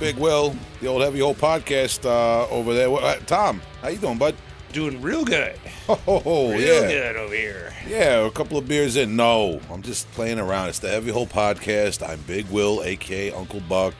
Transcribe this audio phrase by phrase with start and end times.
[0.00, 2.90] Big Will, the old Heavy Hole podcast uh, over there.
[2.90, 4.34] Uh, Tom, how you doing, bud?
[4.72, 5.58] Doing real good.
[6.06, 6.88] Oh, Real yeah.
[6.88, 7.72] good over here.
[7.86, 9.16] Yeah, a couple of beers in.
[9.16, 10.68] No, I'm just playing around.
[10.68, 12.08] It's the Heavy Hole podcast.
[12.08, 13.94] I'm Big Will, aka Uncle Buck.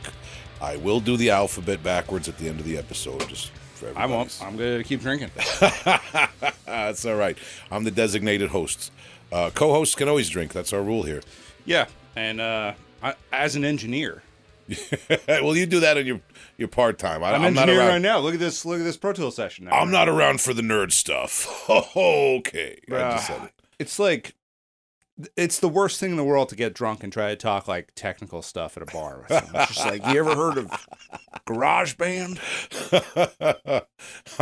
[0.62, 4.06] I will do the alphabet backwards at the end of the episode, just for I
[4.06, 4.38] won't.
[4.42, 5.30] I'm going to keep drinking.
[6.66, 7.36] That's all right.
[7.70, 8.92] I'm the designated host.
[9.32, 10.52] Uh, co-hosts can always drink.
[10.52, 11.20] That's our rule here.
[11.66, 11.86] yeah.
[12.16, 14.22] And uh, I, as an engineer,
[15.28, 16.20] well, you do that in your
[16.56, 17.22] your part time.
[17.24, 17.88] I'm, I'm not around.
[17.88, 18.18] right now.
[18.18, 18.64] Look at this.
[18.64, 19.66] Look at this Pro Tool session.
[19.66, 19.72] Now.
[19.72, 21.68] I'm not around for the nerd stuff.
[21.96, 23.52] okay, I just said it.
[23.78, 24.34] It's like
[25.36, 27.92] it's the worst thing in the world to get drunk and try to talk like
[27.94, 29.26] technical stuff at a bar.
[29.28, 30.70] It's just like you ever heard of
[31.44, 32.40] Garage Band?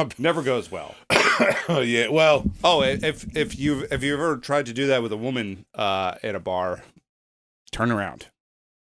[0.19, 0.95] Never goes well.
[1.69, 2.09] yeah.
[2.09, 5.65] Well, Oh, if if you have you ever tried to do that with a woman
[5.75, 6.83] uh, at a bar,
[7.73, 8.27] turn around,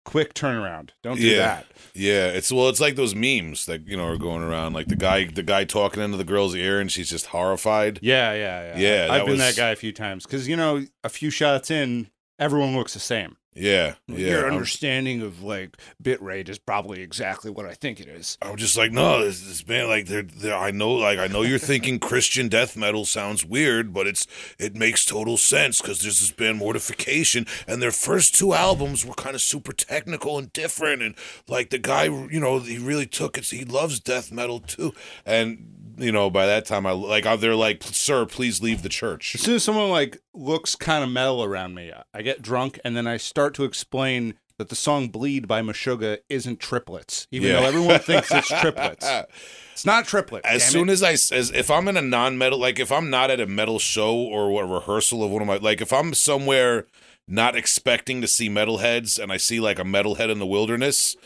[0.05, 0.91] quick turnaround.
[1.03, 1.37] Don't do Yeah.
[1.39, 1.65] that.
[1.93, 2.27] yeah.
[2.27, 5.25] It's well, it's like those memes that you know are going around, like the guy,
[5.25, 7.99] the guy talking into the girl's ear, and she's just horrified.
[8.01, 8.77] Yeah, yeah, yeah.
[9.07, 11.69] Yeah, I've been was- that guy a few times because you know a few shots
[11.69, 12.07] in,
[12.39, 13.35] everyone looks the same.
[13.55, 14.17] Yeah, yeah.
[14.17, 18.37] Your I'm, understanding of like bit rate is probably exactly what I think it is.
[18.41, 21.41] I'm just like, no, this, this band, like, they're, they're, I know, like, I know
[21.41, 24.27] you're thinking Christian death metal sounds weird, but it's,
[24.59, 29.13] it makes total sense because there's this band Mortification, and their first two albums were
[29.13, 31.15] kind of super technical and different, and
[31.47, 33.45] like the guy, you know, he really took it.
[33.45, 34.93] He loves death metal too,
[35.25, 38.89] and you know, by that time, I like, uh, they're like, sir, please leave the
[38.89, 39.35] church.
[39.35, 42.95] As soon as someone like looks kind of metal around me, I get drunk and
[42.95, 47.59] then I start to explain that the song "Bleed" by Meshuggah isn't triplets, even Yeah.
[47.59, 49.05] though everyone thinks it's triplets.
[49.73, 50.47] It's not triplets.
[50.47, 53.41] As soon as I as if I'm in a non-metal like if I'm not at
[53.41, 56.87] a metal show or a rehearsal of one of my like if I'm somewhere
[57.27, 61.17] not expecting to see metalheads and I see like a metalhead in the wilderness,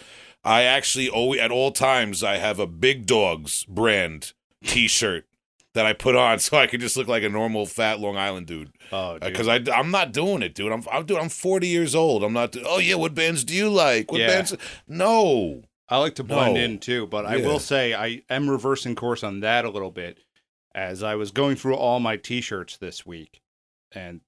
[0.44, 4.34] I actually always at all times I have a Big Dogs brand
[4.66, 5.26] T-shirt
[5.74, 8.48] that I put on so I can just look like a normal fat Long Island
[8.48, 8.72] dude.
[8.92, 9.18] oh.
[9.20, 10.72] Because uh, I I'm not doing it, dude.
[10.72, 11.18] I'm I'm dude.
[11.18, 12.24] I'm 40 years old.
[12.24, 12.52] I'm not.
[12.52, 14.12] do- Oh yeah, what bands do you like?
[14.12, 14.28] What Yeah.
[14.28, 14.56] bands?
[14.88, 15.64] No.
[15.92, 16.60] I like to blend No.
[16.62, 20.20] in too, but I will say I am reversing course on that a little bit
[20.76, 23.42] as I was going through all my t-shirts this week
[23.92, 24.22] and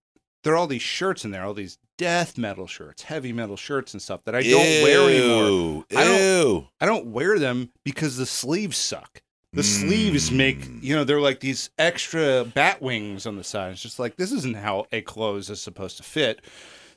[0.44, 3.94] there are all these shirts in there, all these death metal shirts, heavy metal shirts
[3.94, 5.44] and stuff that I don't wear anymore.
[5.46, 5.86] Ew.
[5.96, 6.68] I don't- Ew.
[6.80, 9.22] I don't wear them because the sleeves suck.
[9.54, 10.82] The sleeves make, Mm.
[10.84, 13.74] you know, they're like these extra bat wings on the side.
[13.74, 16.40] It's just like this isn't how a clothes is supposed to fit.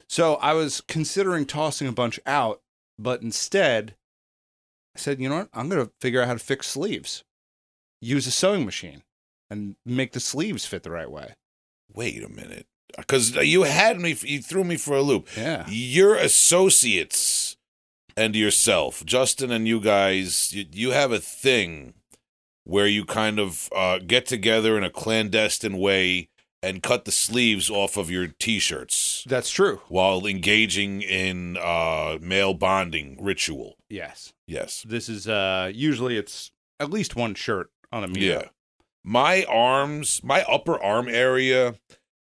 [0.09, 2.61] So I was considering tossing a bunch out,
[2.99, 3.97] but instead
[4.97, 5.49] I said, you know what?
[5.53, 7.25] I'm going to figure out how to fix sleeves.
[8.01, 9.03] Use a sewing machine
[9.51, 11.35] and make the sleeves fit the right way.
[11.93, 12.67] Wait a minute.
[12.97, 15.27] Because you had me, you threw me for a loop.
[15.37, 15.67] Yeah.
[15.69, 17.57] Your associates
[18.17, 21.95] and yourself, Justin and you guys, you, you have a thing
[22.65, 26.29] where you kind of uh, get together in a clandestine way
[26.63, 29.83] and cut the sleeves off of your t-shirts That's true.
[29.89, 33.77] while engaging in uh, male bonding ritual.
[33.91, 34.33] Yes.
[34.47, 34.83] Yes.
[34.89, 38.21] This is uh usually it's at least one shirt on a meetup.
[38.21, 38.43] Yeah.
[39.05, 41.75] My arms, my upper arm area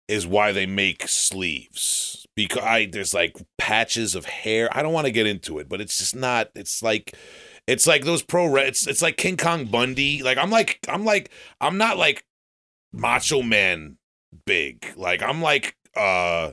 [0.06, 2.26] is why they make sleeves.
[2.36, 4.68] Because I there's like patches of hair.
[4.70, 7.14] I don't want to get into it, but it's just not it's like
[7.70, 10.22] it's like those pro it's it's like King Kong Bundy.
[10.22, 12.24] Like I'm like I'm like I'm not like
[12.92, 13.96] Macho Man
[14.44, 14.92] big.
[14.96, 16.52] Like I'm like uh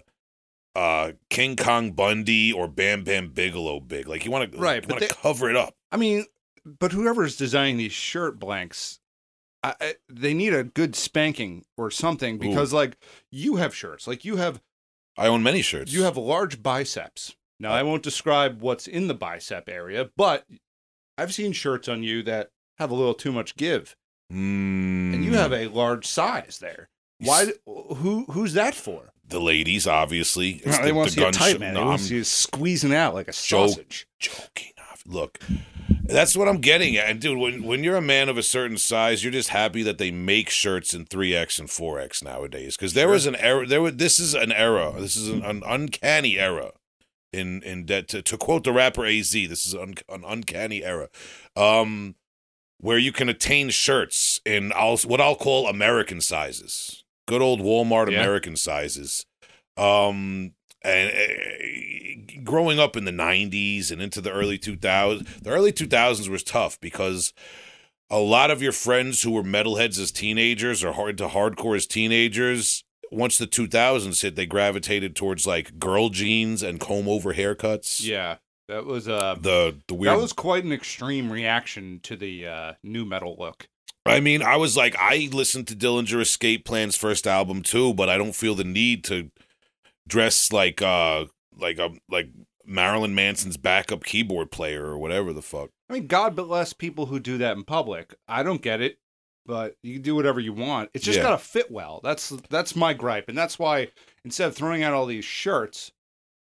[0.76, 4.08] uh King Kong Bundy or Bam Bam Bigelow big.
[4.08, 5.74] Like you want to Right, want to cover it up.
[5.92, 6.26] I mean,
[6.80, 9.00] but whoever's designing these shirt blanks,
[9.64, 12.98] I, I, they need a good spanking or something because, like,
[13.32, 14.62] you have shirts, like you have
[15.18, 15.94] I own many shirts.
[15.94, 17.36] you have large biceps.
[17.60, 20.46] Now, I won't describe what's in the bicep area, but
[21.18, 23.96] I've seen shirts on you that have a little too much give,
[24.32, 25.14] Mm.
[25.14, 26.90] and you have a large size there.
[27.20, 27.48] Why?
[27.66, 28.26] Who?
[28.32, 29.12] Who's that for?
[29.30, 30.52] the ladies, obviously.
[30.64, 31.74] It's No, they the- want the to see tight, sh- man.
[31.74, 33.70] No, they want to see squeezing out like a Joke.
[33.72, 34.08] sausage.
[34.20, 34.72] joking.
[35.06, 35.40] Look,
[36.04, 37.10] that's what I'm getting at.
[37.10, 39.98] And dude, when when you're a man of a certain size, you're just happy that
[39.98, 42.76] they make shirts in 3X and 4X nowadays.
[42.78, 43.66] Because there was an era.
[43.66, 44.94] There was this is an era.
[44.98, 46.72] This is an, an uncanny era.
[47.34, 51.10] In in that to, to quote the rapper Az, this is an, an uncanny era.
[51.56, 52.16] Um,
[52.80, 58.12] where you can attain shirts in I'll, what I'll call American sizes, good old Walmart
[58.12, 58.20] Yeah.
[58.20, 59.26] American sizes.
[59.76, 60.54] Um,
[60.84, 66.30] and uh, growing up in the 90s and into the early 2000s, the early 2000s
[66.30, 67.34] was tough because
[68.10, 71.86] a lot of your friends who were metalheads as teenagers or hard to hardcore as
[71.88, 78.06] teenagers, once the 2000s hit, they gravitated towards like girl jeans and comb over haircuts.
[78.06, 78.38] Yeah.
[78.68, 80.14] That was uh The the weird.
[80.14, 83.68] that was quite an extreme reaction to the uh nu metal look.
[84.06, 88.08] I mean, I was like, I listened to Dillinger Escape Plan's first album too, but
[88.10, 89.32] I don't feel the need to
[90.08, 91.26] dress like uh
[91.58, 92.30] like a like
[92.66, 95.70] Marilyn Manson's backup keyboard player or whatever the fuck.
[95.90, 98.14] I mean, God bless people who do that in public.
[98.28, 98.98] I don't get it,
[99.48, 100.92] but you can do whatever you want.
[100.94, 101.24] It's just Yeah.
[101.24, 102.02] gotta fit well.
[102.04, 103.88] That's that's my gripe, and that's why
[104.24, 105.92] instead of throwing out all these shirts,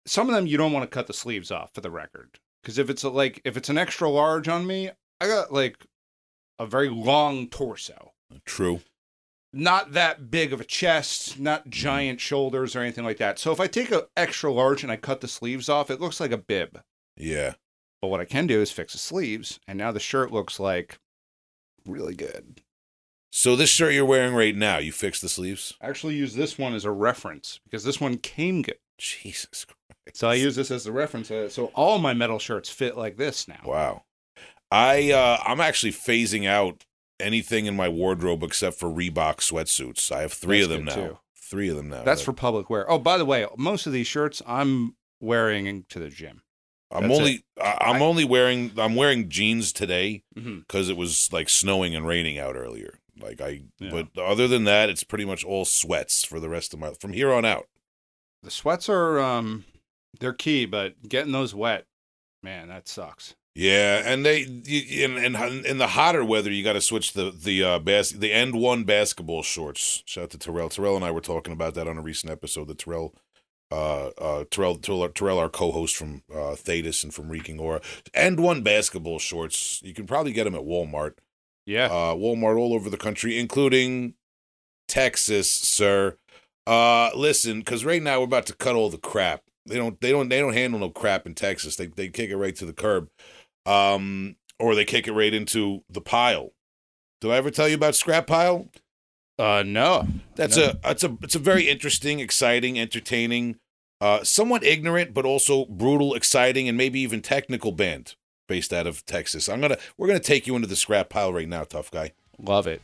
[0.06, 2.38] some of them you don't want to cut the sleeves off for the record.
[2.62, 4.90] Because if it's a, like if it's an extra large on me,
[5.20, 5.84] I got like
[6.58, 8.12] a very long torso.
[8.46, 8.80] True.
[9.52, 11.70] Not that big of a chest, not mm-hmm.
[11.70, 13.38] giant shoulders or anything like that.
[13.38, 16.20] So if I take an extra large and I cut the sleeves off, it looks
[16.20, 16.80] like a bib.
[17.16, 17.54] Yeah.
[18.00, 20.98] But what I can do is fix the sleeves, and now the shirt looks like
[21.86, 22.61] really good.
[23.34, 25.72] So this shirt you're wearing right now, you fixed the sleeves?
[25.80, 28.76] I actually use this one as a reference because this one came good.
[28.98, 30.18] Jesus Christ.
[30.18, 31.30] So I use this as the reference.
[31.30, 33.60] Uh, So all my metal shirts fit like this now.
[33.64, 34.02] Wow.
[34.70, 36.84] I uh I'm actually phasing out
[37.18, 40.12] anything in my wardrobe except for Reebok sweatsuits.
[40.12, 40.94] I have 3 That's of them now.
[40.94, 41.18] too.
[41.36, 42.02] 3 of them now.
[42.02, 42.88] That's for public wear.
[42.90, 46.42] Oh, by the way, most of these shirts I'm wearing to the gym.
[46.90, 50.58] I'm that's only I, I'm I- only wearing I'm wearing jeans today Mm-hmm.
[50.60, 52.98] because it was like snowing and raining out earlier.
[53.22, 53.90] Like I, Yeah.
[54.14, 57.12] but other than that, it's pretty much all sweats for the rest of my from
[57.12, 57.66] here on out.
[58.42, 59.64] The sweats are um
[60.20, 61.86] they're key, but getting those wet,
[62.42, 63.34] man, that sucks.
[63.54, 67.30] Yeah, and they you, in, in in the hotter weather, you got to switch the
[67.30, 70.02] the uh bas- the AND1 basketball shorts.
[70.06, 70.68] Shout out to Terrell.
[70.70, 72.68] Terrell and I were talking about that on a recent episode.
[72.68, 73.14] The Terrell.
[73.70, 77.80] Uh, uh, Terrell, Terrell, Terrell, our co-host from uh, Thetis and from Reeking Aura,
[78.14, 79.80] AND1 basketball shorts.
[79.82, 81.14] You can probably get them at Walmart.
[81.66, 81.86] Yeah.
[81.86, 84.14] uh, Walmart all over the country, including
[84.88, 86.16] Texas, sir.
[86.66, 89.42] Uh, listen, because right now we're about to cut all the crap.
[89.66, 91.76] They don't, they don't, they don't handle no crap in Texas.
[91.76, 93.08] They they kick it right to the curb,
[93.66, 96.52] um, or they kick it right into the pile.
[97.20, 98.68] Did I ever tell you about scrap pile?
[99.38, 100.06] Uh no.
[100.34, 100.64] That's No.
[100.70, 103.56] a that's a it's a very interesting, exciting, entertaining,
[104.00, 108.14] uh, somewhat ignorant but also brutal, exciting, and maybe even technical band
[108.52, 109.48] based out of Texas.
[109.48, 112.12] I'm gonna we're gonna take you into the scrap pile right now, tough guy.
[112.38, 112.82] Love it.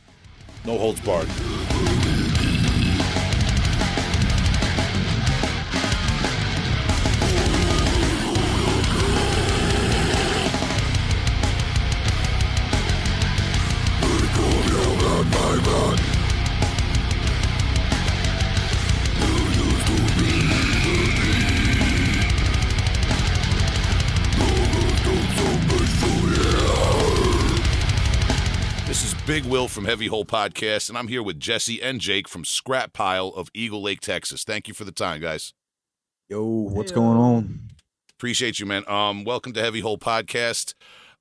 [0.65, 1.29] No holds barred.
[29.49, 33.29] Will from Heavy Hole Podcast, and I'm here with Jesse and Jake from Scrap Pile
[33.29, 34.43] of Eagle Lake, Texas.
[34.43, 35.53] Thank you for the time, guys.
[36.29, 37.61] Yo, what's going on?
[38.11, 38.83] Appreciate you, man.
[38.87, 40.75] Um, welcome to Heavy Hole Podcast.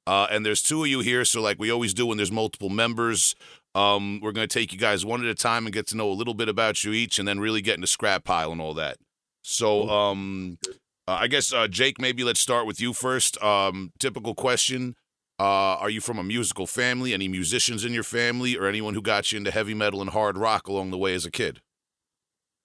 [0.06, 2.68] Uh, and there's two of you here, so like we always do when there's multiple
[2.68, 3.34] members,
[3.74, 6.10] um, we're going to take you guys one at a time and get to know
[6.10, 8.74] a little bit about you each, and then really get into Scrap Pile and all
[8.74, 8.98] that.
[9.40, 10.58] So, um,
[11.06, 13.42] uh, I guess uh, Jake, maybe let's start with you first.
[13.42, 14.96] Um, typical question:
[15.38, 17.14] uh, Are you from a musical family?
[17.14, 20.36] Any musicians in your family, or anyone who got you into heavy metal and hard
[20.38, 21.60] rock along the way as a kid?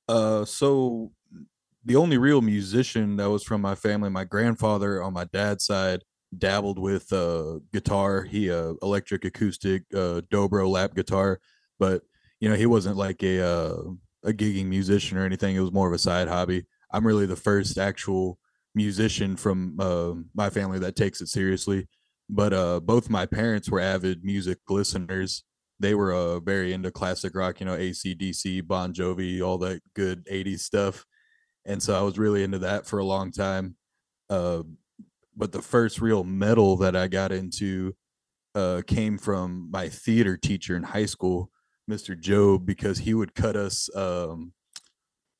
[0.07, 1.11] Uh, so
[1.85, 6.03] the only real musician that was from my family, my grandfather on my dad's side,
[6.37, 8.23] dabbled with uh guitar.
[8.23, 11.41] He uh electric acoustic uh dobro lap guitar,
[11.79, 12.03] but
[12.39, 13.77] you know he wasn't like a uh
[14.23, 15.55] a gigging musician or anything.
[15.55, 16.65] It was more of a side hobby.
[16.91, 18.39] I'm really the first actual
[18.75, 21.87] musician from uh, my family that takes it seriously.
[22.29, 25.43] But uh, both my parents were avid music listeners.
[25.79, 30.25] They were uh, very into classic rock, you know, ACDC, Bon Jovi, all that good
[30.25, 31.05] 80s stuff.
[31.65, 33.75] And so I was really into that for a long time.
[34.29, 34.63] Uh,
[35.35, 37.95] but the first real metal that I got into
[38.55, 41.49] uh, came from my theater teacher in high school,
[41.89, 42.19] Mr.
[42.19, 44.53] Job, because he would cut us um,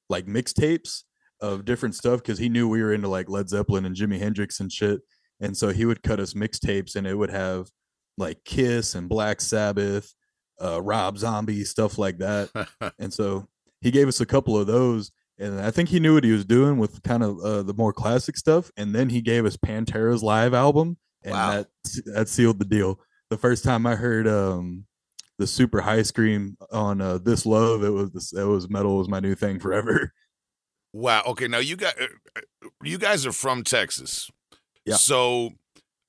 [0.09, 1.03] like mixtapes
[1.39, 4.59] of different stuff because he knew we were into like Led Zeppelin and Jimi Hendrix
[4.59, 5.01] and shit.
[5.39, 7.69] And so he would cut us mixtapes and it would have
[8.17, 10.13] like Kiss and Black Sabbath,
[10.61, 12.49] uh, Rob Zombie, stuff like that.
[12.99, 13.47] and so
[13.81, 15.11] he gave us a couple of those.
[15.39, 17.91] And I think he knew what he was doing with kind of uh, the more
[17.91, 18.71] classic stuff.
[18.77, 21.51] And then he gave us Pantera's live album, and Wow.
[21.51, 21.67] that
[22.13, 22.99] that sealed the deal.
[23.31, 24.85] The first time I heard um,
[25.39, 29.19] the Super High Scream on uh, This Love, it was it was metal was my
[29.19, 30.13] new thing forever.
[30.93, 31.23] Wow.
[31.25, 31.47] Okay.
[31.47, 31.95] Now you guys,
[32.83, 34.29] you guys are from Texas.
[34.85, 34.95] Yeah.
[34.95, 35.51] So,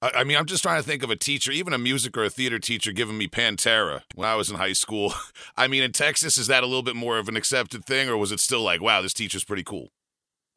[0.02, 2.24] I I mean, I'm just trying to think of a teacher, even a music or
[2.24, 5.14] a theater teacher, giving me Pantera when I was in high school.
[5.56, 8.16] I mean, in Texas, is that a little bit more of an accepted thing, or
[8.16, 9.88] was it still like, wow, this teacher's pretty cool?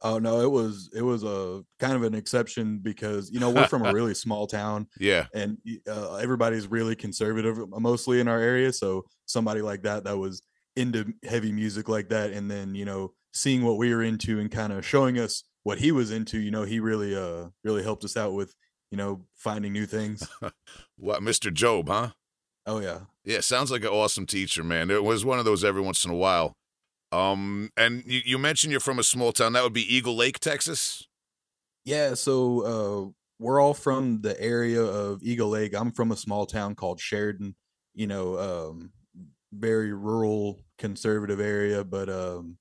[0.00, 3.66] Oh no, it was it was a kind of an exception because you know we're
[3.66, 5.26] from a really small town Yeah.
[5.34, 5.58] and
[5.90, 8.72] uh, everybody's really conservative uh, mostly in our area.
[8.72, 10.42] So somebody like that that was
[10.76, 14.50] into heavy music like that, and then you know seeing what we were into and
[14.52, 18.02] kind of showing us what he was into, you know, he really uh really helped
[18.02, 18.54] us out with
[18.90, 20.26] you know finding new things.
[21.00, 21.52] What, Mr.
[21.52, 22.08] Job, huh?
[22.66, 23.00] Oh yeah.
[23.24, 24.90] Yeah, sounds like an awesome teacher, man.
[24.90, 26.56] It was one of those every once in a while.
[27.12, 29.52] Um, and you, you mentioned you're from a small town.
[29.52, 31.06] That would be Eagle Lake, Texas.
[31.84, 32.34] Yeah, so
[32.74, 35.74] uh we're all from the area of Eagle Lake.
[35.74, 37.54] I'm from a small town called Sheridan,
[37.94, 38.90] you know, um
[39.52, 42.56] very rural conservative area, but um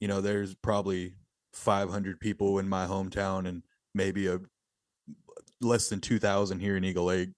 [0.00, 1.12] you know, there's probably
[1.52, 3.62] 500 people in my hometown and
[3.94, 4.40] maybe a
[5.60, 7.30] less than 2000 here in Eagle Lake.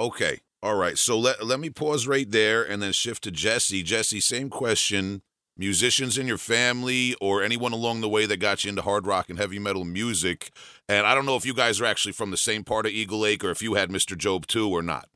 [0.00, 0.40] Okay.
[0.62, 0.96] All right.
[0.98, 3.82] So let let me pause right there and then shift to Jesse.
[3.82, 5.22] Jesse, same question.
[5.56, 9.30] Musicians in your family or anyone along the way that got you into hard rock
[9.30, 10.50] and heavy metal music.
[10.88, 13.20] And I don't know if you guys are actually from the same part of Eagle
[13.20, 14.18] Lake or if you had Mr.
[14.18, 15.08] Job too or not.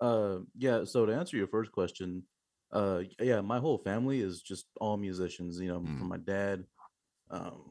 [0.00, 0.84] Uh, yeah.
[0.84, 2.22] So to answer your first question,
[2.72, 5.60] uh, yeah, my whole family is just all musicians.
[5.60, 5.98] You know, Mm.
[5.98, 6.64] from my dad,
[7.30, 7.62] um,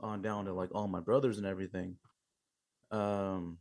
[0.00, 1.96] on down to like all my brothers and everything.
[2.90, 3.58] Um,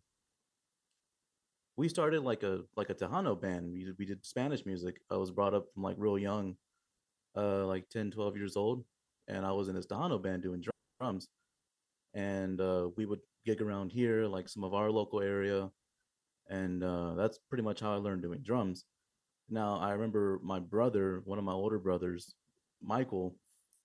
[1.77, 3.71] we started like a like a Tejano band.
[3.71, 4.97] We did, we did Spanish music.
[5.11, 6.55] I was brought up from like real young,
[7.35, 8.85] uh, like 10, 12 years old,
[9.27, 10.63] and I was in this Tejano band doing
[10.99, 11.27] drums.
[12.13, 15.69] And uh, we would gig around here, like some of our local area,
[16.49, 18.85] and uh, that's pretty much how I learned doing drums.
[19.49, 22.35] Now I remember my brother, one of my older brothers,
[22.81, 23.35] Michael,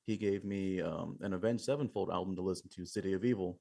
[0.07, 3.59] he gave me um, an Avenged Sevenfold album to listen to, City of Evil,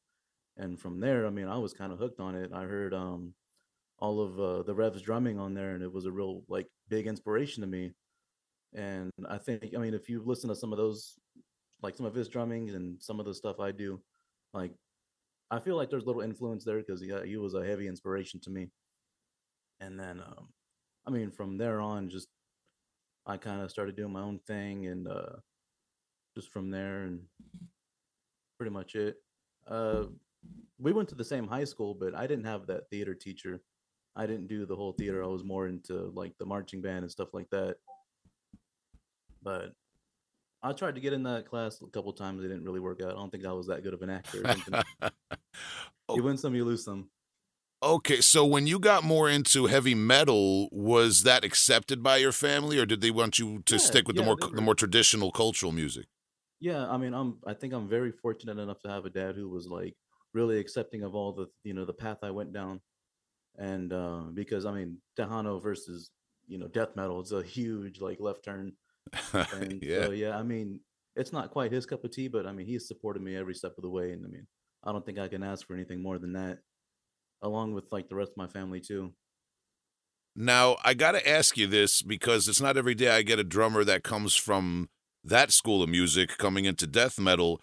[0.57, 2.51] and from there, I mean, I was kind of hooked on it.
[2.53, 3.33] I heard um,
[3.97, 7.07] all of uh, the Rev's drumming on there, and it was a real like big
[7.07, 7.93] inspiration to me.
[8.73, 11.15] And I think, I mean, if you listen to some of those,
[11.81, 14.01] like some of his drumming and some of the stuff I do,
[14.53, 14.73] like
[15.49, 18.39] I feel like there's a little influence there because yeah, he was a heavy inspiration
[18.41, 18.67] to me.
[19.79, 20.49] And then, um,
[21.07, 22.27] I mean, from there on, just
[23.25, 25.37] I kind of started doing my own thing, and uh,
[26.39, 27.21] just from there, and
[28.57, 29.17] pretty much it.
[29.67, 30.05] Uh,
[30.79, 33.61] we went to the same high school, but I didn't have that theater teacher.
[34.15, 35.23] I didn't do the whole theater.
[35.23, 37.77] I was more into like the marching band and stuff like that.
[39.43, 39.73] But
[40.63, 42.43] I tried to get in that class a couple times.
[42.43, 43.11] It didn't really work out.
[43.11, 44.41] I don't think I was that good of an actor.
[44.43, 44.83] or something.
[46.15, 47.09] you win some, you lose some.
[47.81, 52.77] Okay, so when you got more into heavy metal, was that accepted by your family,
[52.77, 55.31] or did they want you to Yeah, stick with the more they the more traditional
[55.31, 56.07] cultural music?
[56.59, 59.49] Yeah, I mean, I'm I think I'm very fortunate enough to have a dad who
[59.49, 59.95] was like
[60.33, 62.81] really accepting of all the you know the path I went down,
[63.57, 66.11] and uh, because I mean Tejano versus
[66.47, 68.73] you know death metal, it's a huge like left turn,
[69.33, 70.05] and yeah.
[70.05, 70.81] so yeah, I mean
[71.15, 73.73] it's not quite his cup of tea, but I mean he's supported me every step
[73.77, 74.47] of the way, and I mean
[74.83, 76.59] I don't think I can ask for anything more than that,
[77.41, 79.13] along with like the rest of my family too.
[80.35, 83.43] Now, I got to ask you this because it's not every day I get a
[83.43, 84.87] drummer that comes from
[85.29, 87.61] that school of music coming into death metal.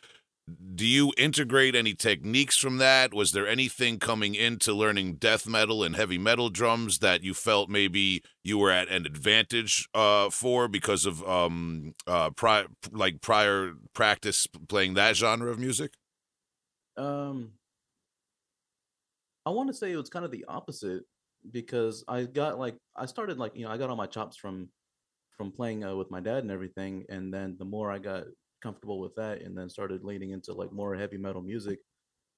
[0.76, 3.12] Do you integrate any techniques from that?
[3.12, 7.68] Was there anything coming into learning death metal and heavy metal drums that you felt
[7.68, 13.73] maybe you were at an advantage uh, for because of um, uh, pri- like prior
[13.92, 15.94] practice playing that genre of music?
[16.96, 17.50] Um,
[19.44, 21.02] I want to say it was kind of the opposite
[21.50, 24.68] because I got like I started like you know I got all my chops from
[25.37, 28.25] from playing uh, with my dad and everything, and then the more I got
[28.62, 31.78] comfortable with that, and then started leaning into like more heavy metal music,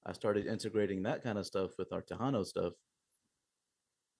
[0.06, 2.72] I started integrating that kind of stuff with our Tejano stuff,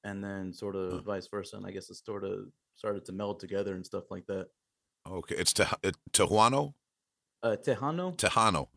[0.05, 1.01] and then sort of Huh.
[1.03, 4.27] vice versa, and I guess it sort of started to meld together and stuff like
[4.27, 4.49] that.
[5.07, 6.73] Okay, it's Te- uh?
[7.43, 8.69] Uh, Tejano, Tejano.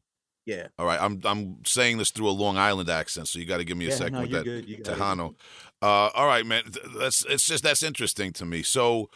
[0.46, 3.58] yeah, All right, I'm I'm saying this through a Long Island accent, so you got
[3.58, 4.44] to give me a yeah, second no, with that.
[4.46, 4.70] good.
[4.70, 4.78] You.
[4.78, 5.36] Tejano.
[5.82, 6.64] Uh, all right, man.
[6.98, 8.64] That's it's just that's interesting to me.
[8.64, 9.10] So,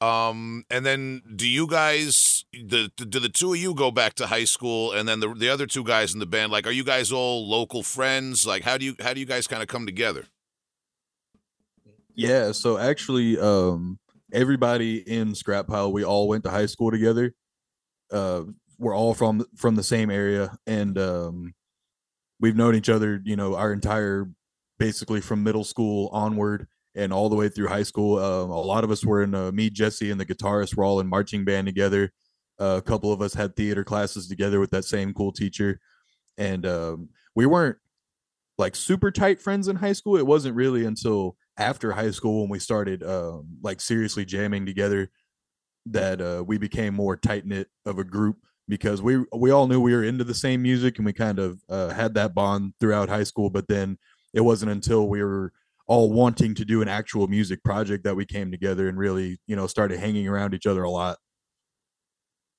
[0.00, 4.26] um, and then do you guys the do the two of you go back to
[4.26, 6.52] high school, and then the the other two guys in the band?
[6.52, 8.46] Like, are you guys all local friends?
[8.46, 10.26] Like, how do you how do you guys kind of come together?
[12.14, 13.98] Yeah, so actually, um,
[14.32, 17.34] everybody in Scrap Pile, we all went to high school together.
[18.12, 18.42] Uh,
[18.78, 21.54] we're all from from the same area, and um,
[22.40, 24.28] we've known each other, you know, our entire
[24.78, 28.18] basically from middle school onward and all the way through high school.
[28.18, 31.00] Um, a lot of us were in uh, me, Jesse, and the guitarist were all
[31.00, 32.12] in marching band together.
[32.60, 35.80] Uh, a couple of us had theater classes together with that same cool teacher,
[36.36, 37.76] and um, we weren't
[38.58, 40.16] like super tight friends in high school.
[40.16, 45.10] It wasn't really until after high school when we started um, like seriously jamming together
[45.86, 48.36] that uh, we became more tight knit of a group.
[48.68, 51.62] because we we all knew we were into the same music and we kind of
[51.68, 53.50] uh, had that bond throughout high school.
[53.50, 53.98] But then
[54.34, 55.52] it wasn't until we were
[55.88, 59.56] all wanting to do an actual music project that we came together and really you
[59.56, 61.16] know started hanging around each other a lot.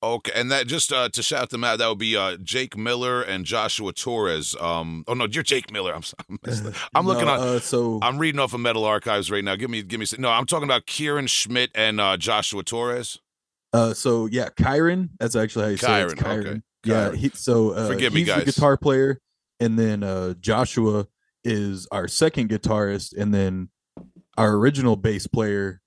[0.02, 3.20] Okay, and that just uh, to shout them out, that would be uh, Jake Miller
[3.20, 4.56] and Joshua Torres.
[4.58, 5.92] Um, oh no, you're Jake Miller.
[5.94, 6.74] I'm up.
[6.94, 7.40] I'm looking No, on.
[7.40, 9.56] Uh, so I'm reading off of Metal Archives right now.
[9.56, 10.06] Give me, give me.
[10.18, 13.18] No, I'm talking about Kieran Schmidt and uh, Joshua Torres.
[13.74, 15.10] Uh, so yeah, Kyron.
[15.20, 16.08] That's actually how you say it.
[16.08, 16.24] Kyron, okay.
[16.24, 16.62] Kyron.
[16.84, 16.94] Yeah.
[17.10, 17.16] Kyron.
[17.16, 18.44] He, so uh, Forgive me, guys.
[18.44, 19.20] guitar player,
[19.60, 21.08] and then uh, Joshua
[21.44, 23.70] is our second guitarist, and then
[24.36, 25.80] our original bass player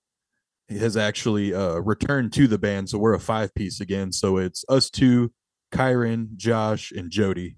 [0.69, 2.89] has actually uh, returned to the band.
[2.89, 4.11] So we're a five piece again.
[4.11, 5.31] So it's us two,
[5.71, 7.57] Kyron, Josh, and Jody.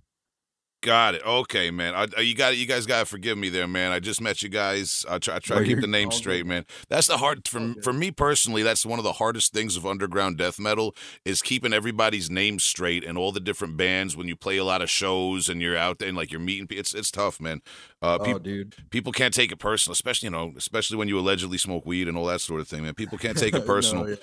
[0.85, 1.25] Got it.
[1.25, 1.95] Okay, man.
[1.95, 2.57] I, you got it.
[2.57, 3.91] You guys got to forgive me there, man.
[3.91, 5.03] I just met you guys.
[5.09, 6.63] I try, I try to keep the name straight, man.
[6.89, 8.61] That's the hard for for me personally.
[8.61, 13.03] That's one of the hardest things of underground death metal is keeping everybody's name straight
[13.03, 15.97] and all the different bands when you play a lot of shows and you're out
[15.97, 16.67] there and like you're meeting.
[16.69, 17.61] It's it's tough, man.
[17.99, 18.75] Uh, Oh, dude.
[18.91, 22.15] people can't take it personal, especially you know, especially when you allegedly smoke weed and
[22.15, 22.93] all that sort of thing, man.
[22.93, 24.07] People can't take it No, personal.
[24.09, 24.15] yeah.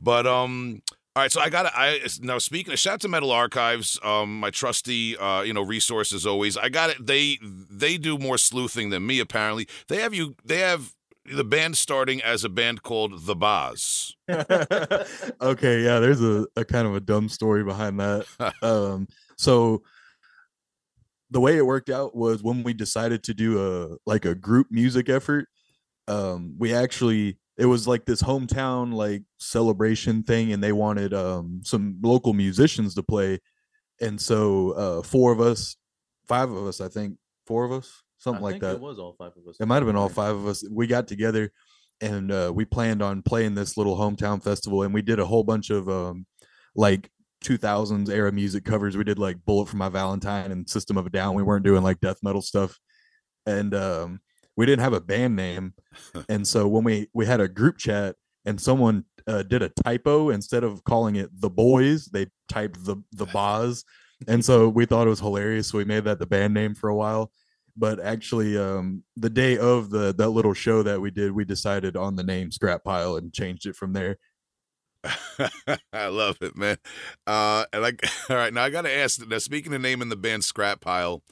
[0.00, 0.80] But um,
[1.16, 1.32] all right.
[1.32, 4.50] So I got to I now speaking of shout out to Metal Archives, um, my
[4.50, 6.56] trusty uh, you know resource as always.
[6.56, 7.04] I got it.
[7.04, 9.66] They they do more sleuthing than me apparently.
[9.88, 10.36] They have you.
[10.44, 10.92] They have
[11.30, 14.16] the band starting as a band called The Boz.
[14.30, 18.26] okay, yeah, there's a, a kind of a dumb story behind that.
[18.62, 19.82] um, so
[21.30, 24.68] the way it worked out was when we decided to do a like a group
[24.70, 25.48] music effort,
[26.06, 31.60] um, we actually it was like this hometown like celebration thing, and they wanted um
[31.64, 33.40] some local musicians to play,
[34.00, 35.76] and so uh four of us,
[36.26, 38.74] five of us, I think, four of us, something I like think that.
[38.76, 39.56] It was all five of us.
[39.60, 40.64] It might have been all five of us.
[40.70, 41.52] We got together
[42.00, 45.44] and uh, we planned on playing this little hometown festival, and we did a whole
[45.44, 46.26] bunch of um,
[46.76, 47.10] like
[47.44, 48.96] 2000s era music covers.
[48.96, 51.34] We did like Bullet for My Valentine and System of a Down.
[51.34, 52.78] We weren't doing like death metal stuff,
[53.46, 54.20] and um,
[54.58, 55.72] we didn't have a band name.
[56.28, 60.30] and so when we we had a group chat, and someone uh, did a typo
[60.30, 63.84] instead of calling it the boys, they typed the the Boz,
[64.26, 65.68] and so we thought it was hilarious.
[65.68, 67.32] So we made that the band name for a while
[67.80, 71.96] but actually um the day of the that little show that we did we decided
[71.96, 74.18] on the name scrap pile and changed it from there
[75.92, 76.76] I love it, man.
[77.26, 77.92] Uh, and I
[78.30, 79.26] all right now I got to ask.
[79.26, 81.22] Now speaking of naming the band Scrap Pile,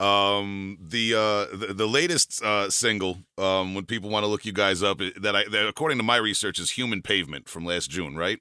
[0.00, 4.52] um, the uh the, the latest uh single um when people want to look you
[4.52, 7.90] guys up eh, that I that according to my research is Human Pavement from last
[7.90, 8.38] June, right?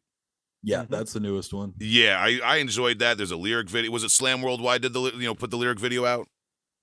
[0.66, 0.90] yeah Mhm.
[0.90, 3.18] that's the newest one Yeah, I, I enjoyed that.
[3.18, 3.92] There's a lyric video.
[3.92, 6.28] Was it Slam Worldwide did the you know put the lyric video out?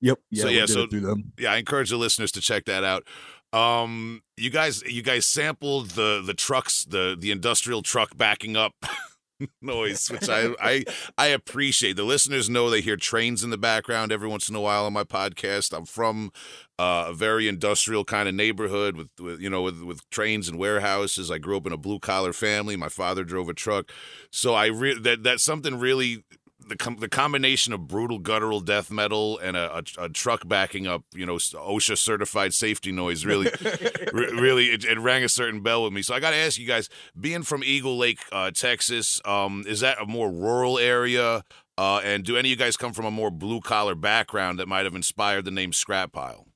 [0.01, 2.65] yep yeah, So, yeah, so- it through them Yeah, I encourage the listeners to check
[2.67, 3.07] that out.
[3.53, 8.75] Um, you guys, you guys sampled the the trucks, the the industrial truck backing up
[9.63, 10.85] noise, which I I
[11.17, 11.97] I appreciate.
[11.97, 14.93] The listeners know they hear trains in the background every once in a while on
[14.93, 15.77] my podcast.
[15.77, 16.33] I'm from
[16.79, 20.59] uh, a very industrial kind of neighborhood with, with you know with with trains and
[20.59, 21.31] warehouses.
[21.31, 22.77] I grew up in a blue collar family.
[22.77, 23.91] My father drove a truck,
[24.31, 26.25] so I re- that that's something really
[26.71, 30.87] the com- the combination of brutal guttural death metal and a, a, a truck backing
[30.87, 33.51] up, you know, OSHA certified safety noise really,
[34.13, 36.01] re- really, it, it rang a certain bell with me.
[36.01, 36.89] So I got to ask you guys,
[37.21, 41.45] being from Eagle Lake, uh, Texas, um, is that a more rural area?
[41.77, 44.69] Uh, and do any of you guys come from a more blue collar background that
[44.69, 46.47] might have inspired the name Scrap Pile?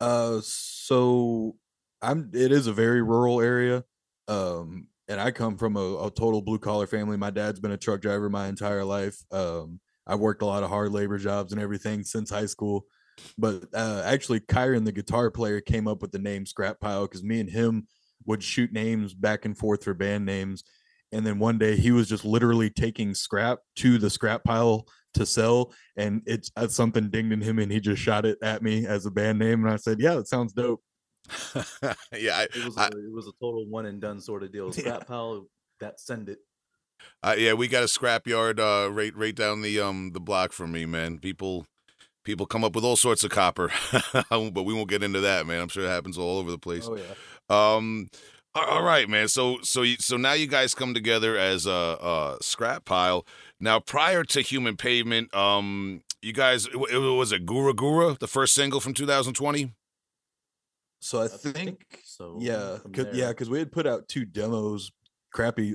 [0.00, 1.56] uh so
[2.02, 3.84] i'm it is a very rural area
[4.28, 7.16] um and i come from a, a total blue collar family.
[7.16, 9.18] My dad's been a truck driver my entire life.
[9.32, 12.86] Um i've worked a lot of hard labor jobs and everything since high school.
[13.36, 17.24] But uh actually kyron the guitar player came up with the name scrap pile because
[17.24, 17.86] me and him
[18.26, 20.64] would shoot names back and forth for band names.
[21.10, 25.24] And then one day he was just literally taking scrap to the scrap pile to
[25.24, 28.86] sell and it's uh, something dinged in him and he just shot it at me
[28.86, 30.82] as a band name and i said yeah that sounds dope
[32.16, 34.52] yeah, I, It was I- a, it was a total one and done sort of
[34.52, 34.72] deal.
[34.72, 35.46] Scrap pile
[35.80, 36.38] that send it.
[37.22, 40.72] Uh, yeah, we got a scrapyard uh, right right down the um the block from
[40.72, 41.18] me, man.
[41.18, 41.64] People
[42.24, 43.70] people come up with all sorts of copper,
[44.30, 45.62] but we won't get into that, man.
[45.62, 46.88] I'm sure it happens all over the place.
[46.90, 47.04] oh yeah
[47.48, 48.08] Um,
[48.54, 49.28] all right, man.
[49.28, 53.24] So so you, so now you guys come together as a, a scrap pile.
[53.60, 58.26] Now, prior to Human Pavement, um, you guys it, it was a Gura Gura, the
[58.26, 59.72] first single from 2020.
[61.00, 62.36] So i, I think, think so.
[62.40, 63.14] yeah from 'cause- there.
[63.14, 64.90] yeah because we had put out two demos
[65.32, 65.74] crappy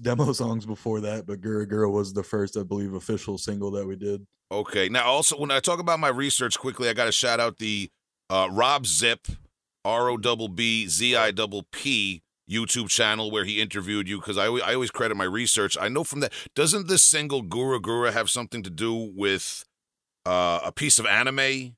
[0.00, 3.86] demo songs before that but gura gura was the first i believe official single that
[3.86, 4.88] we did Okay.
[4.88, 7.90] Now, also when I talk about my research quickly, I got to shout out the
[8.30, 9.36] uh, Robb Zipp,
[9.84, 14.18] R O double B Z I double P YouTube channel where he interviewed you?
[14.20, 15.76] Because I, I always credit my research.
[15.80, 16.32] I know from that.
[16.54, 19.64] Doesn't this single Gura Gura have something to do with
[20.24, 21.74] uh, a piece of anime?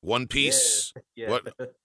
[0.00, 0.92] One Piece?
[1.14, 1.30] Yeah.
[1.30, 1.66] What- Uh,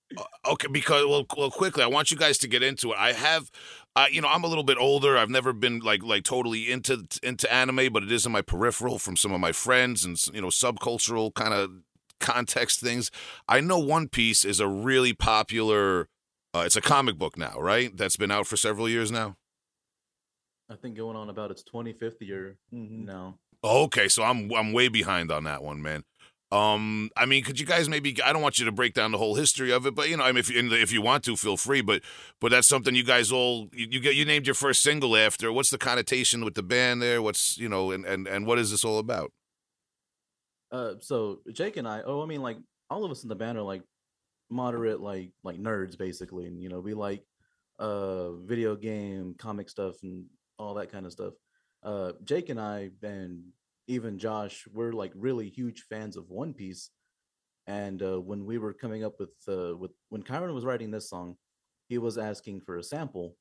[0.48, 2.98] Okay, because well, well, quickly, I want you guys to get into it.
[2.98, 3.52] I have,
[3.96, 5.18] uh, you know, I'm a little bit older.
[5.18, 9.00] I've never been like like totally into into anime, but it is in my peripheral
[9.00, 11.72] from some of my friends and you know subcultural kind of
[12.20, 13.12] context things.
[13.48, 16.08] I know One Piece is a really popular.
[16.54, 17.96] Uh, it's a comic book now, right?
[17.96, 19.36] That's been out for several years now.
[20.70, 23.06] I think going on about its 25th year Mm-hmm.
[23.06, 23.38] now.
[23.64, 26.04] Okay, so I'm I'm way behind on that one, man.
[26.50, 28.22] Um, I mean, could you guys maybe?
[28.24, 30.24] I don't want you to break down the whole history of it, but you know,
[30.24, 31.82] I mean, if you, if you want to, feel free.
[31.82, 32.04] But
[32.40, 34.16] but that's something you guys all you, you get.
[34.16, 35.52] You named your first single after.
[35.52, 37.22] What's the connotation with the band there?
[37.22, 39.34] What's you know, and and and what is this all about?
[40.72, 42.58] Uh, so Jake and I, oh, I mean, like
[42.90, 43.84] all of us in the band are like
[44.50, 47.24] moderate, like like nerds, basically, and you know, we like
[47.78, 50.26] uh video game, comic stuff, and
[50.58, 51.34] all that kind of stuff.
[51.84, 53.44] Uh, Jake and I, and
[53.88, 56.90] even Josh, we're like really huge fans of One Piece.
[57.68, 61.10] And uh, when we were coming up with uh, with when Kyron was writing this
[61.10, 61.36] song,
[61.90, 63.36] he was asking for a sample,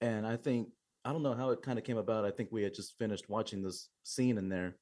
[0.00, 0.68] and I think
[1.04, 2.24] I don't know how it kind of came about.
[2.24, 4.76] I think we had just finished watching this scene in there,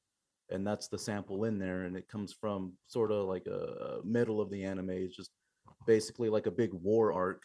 [0.50, 4.40] and that's the sample in there and it comes from sort of like a, middle
[4.40, 5.30] of the anime it's just
[5.86, 7.42] basically like a big war arc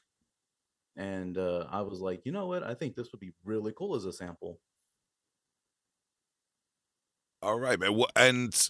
[0.97, 3.95] and uh, i was like you know what i think this would be really cool
[3.95, 4.60] as a sample
[7.50, 8.00] All right, man.
[8.16, 8.70] And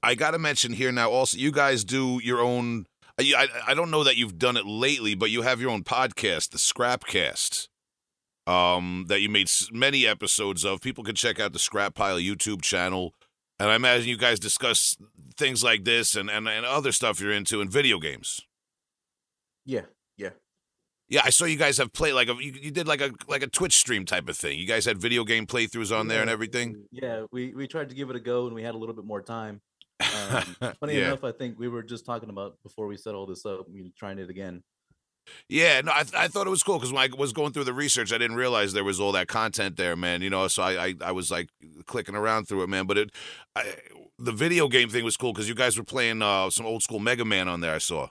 [0.00, 1.10] I got to mention here now.
[1.10, 2.86] Also, you guys do your own.
[3.18, 5.82] I, I I don't know that you've done it lately, but you have your own
[5.82, 7.66] podcast, the Scrapcast.
[8.46, 10.80] Um, that you made many episodes of.
[10.80, 13.12] People can check out the Scrap Pile YouTube channel,
[13.58, 14.96] and I imagine you guys discuss
[15.36, 18.40] things like this and and, and other stuff you're into in video games.
[19.64, 19.86] yeah
[21.08, 23.42] yeah I saw you guys have played like a you, you did like a like
[23.42, 24.58] a Twitch stream type of thing.
[24.58, 26.84] You guys had video game playthroughs on there and everything.
[26.90, 29.04] yeah we we tried to give it a go and we had a little bit
[29.04, 29.60] more time
[30.00, 30.42] um,
[30.80, 31.06] funny yeah.
[31.06, 33.90] enough i think we were just talking about before we set all this up we
[33.98, 34.62] trying it again
[35.48, 37.64] Yeah, no, I, th- I thought it was cool because when I was going through
[37.64, 40.22] the research, I didn't realize there was all that content there, man.
[40.22, 41.48] You know, so I I, I was like
[41.86, 42.86] clicking around through it, man.
[42.86, 43.10] But it,
[43.56, 43.74] I,
[44.18, 47.00] the video game thing was cool because you guys were playing uh, some old school
[47.00, 47.74] Mega Man on there.
[47.74, 48.10] I saw.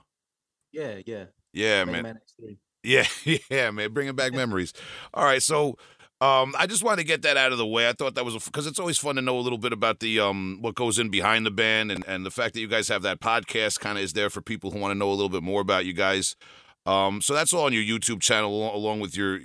[0.73, 2.03] yeah yeah Yeah, Mega man.
[2.03, 2.57] Man X3.
[2.85, 3.07] Yeah,
[3.49, 3.91] yeah, man.
[3.93, 4.73] Bringing back memories.
[5.13, 5.77] All right, so.
[6.21, 7.89] Um, I just wanted to get that out of the way.
[7.89, 10.21] I thought that was because it's always fun to know a little bit about the
[10.21, 13.01] um what goes in behind the band and and the fact that you guys have
[13.01, 15.43] that podcast kind of is there for people who want to know a little bit
[15.43, 16.37] more about you guys.
[16.85, 19.41] Um, so that's all on your YouTube channel along with your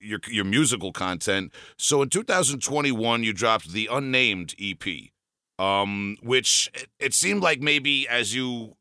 [0.00, 1.52] your your musical content.
[1.76, 4.84] So in 2021, you dropped the Unnamed EP,
[5.58, 8.76] um, which it, it seemed like maybe as you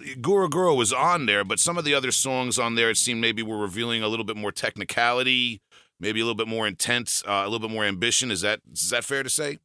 [0.00, 3.20] Gura Gura was on there, but some of the other songs on there it seemed
[3.20, 5.62] maybe were revealing a little bit more technicality,
[5.98, 8.30] maybe a little bit more intense, uh, a little bit more ambition.
[8.30, 9.58] Is that is that fair to say?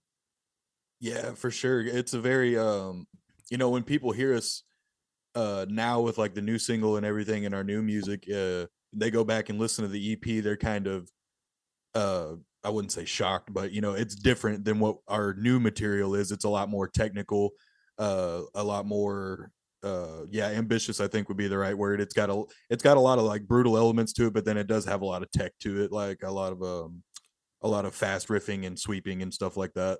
[0.99, 1.81] Yeah, for sure.
[1.81, 3.07] It's a very um
[3.49, 4.63] you know, when people hear us
[5.35, 9.11] uh now with like the new single and everything and our new music, uh they
[9.11, 11.09] go back and listen to the EP, they're kind of
[11.93, 16.15] uh I wouldn't say shocked, but you know, it's different than what our new material
[16.15, 16.31] is.
[16.31, 17.51] It's a lot more technical,
[17.97, 19.51] uh a lot more
[19.85, 22.01] uh yeah, ambitious I think would be the right word.
[22.01, 24.57] It's got a it's got a lot of like brutal elements to it, but then
[24.57, 27.03] it does have a lot of tech to it, like a lot of um
[27.61, 29.99] a lot of fast riffing and sweeping and stuff like that.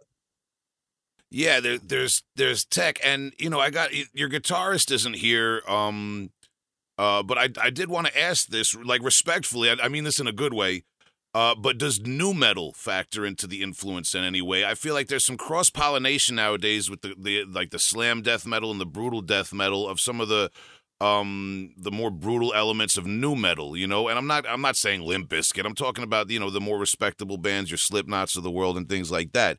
[1.32, 5.62] Yeah, there, there's there's tech, and you know, I got your guitarist isn't here.
[5.68, 6.30] Um,
[6.98, 9.70] uh, but I I did want to ask this, like respectfully.
[9.70, 10.84] I, I mean this in a good way.
[11.36, 14.64] Uh, but does nu metal factor into the influence in any way?
[14.64, 18.48] I feel like there's some cross pollination nowadays with the, the like the slam death
[18.48, 20.50] metal and the brutal death metal of some of the
[21.02, 24.08] um the more brutal elements of nu metal, you know.
[24.08, 25.66] And I'm not I'm not saying Limp Bizkit.
[25.66, 28.88] I'm talking about you know the more respectable bands, your Slipknots of the world, and
[28.88, 29.58] things like that.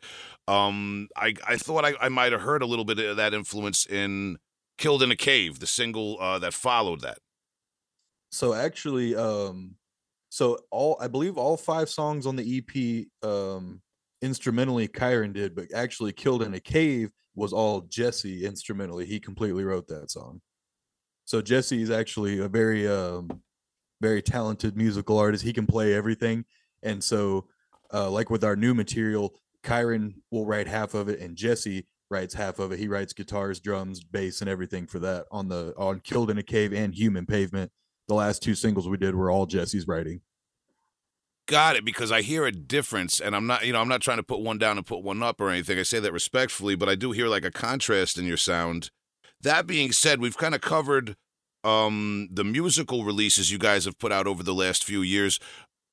[0.49, 3.85] Um, I I thought I, I might have heard a little bit of that influence
[3.85, 4.39] in
[4.79, 7.19] "Killed in a Cave," the single uh, that followed that.
[8.31, 9.75] So actually, um,
[10.29, 13.81] so all I believe all five songs on the EP, um,
[14.23, 19.07] instrumentally Kyron did, but actually "Killed in a Cave" was all Jesse instrumentally.
[19.07, 20.41] He completely wrote that song.
[21.25, 23.43] So Jesse is actually a very, um,
[24.01, 25.45] very talented musical artist.
[25.45, 26.45] He can play everything,
[26.83, 27.49] and so,
[27.93, 32.35] uh, like with our new material, Kyron will write half of it, and Jesse writes
[32.35, 32.79] half of it.
[32.79, 36.43] He writes guitars, drums, bass, and everything for that on the on "Killed in a
[36.43, 37.71] Cave" and "Human Pavement."
[38.09, 40.21] The last two singles we did were all Jesse's writing.
[41.49, 44.16] Got it because I hear a difference, and I'm not, you know, I'm not trying
[44.16, 45.79] to put one down and put one up or anything.
[45.79, 48.90] I say that respectfully, but I do hear like a contrast in your sound.
[49.42, 51.14] That being said, we've kind of covered
[51.62, 55.38] um, the musical releases you guys have put out over the last few years.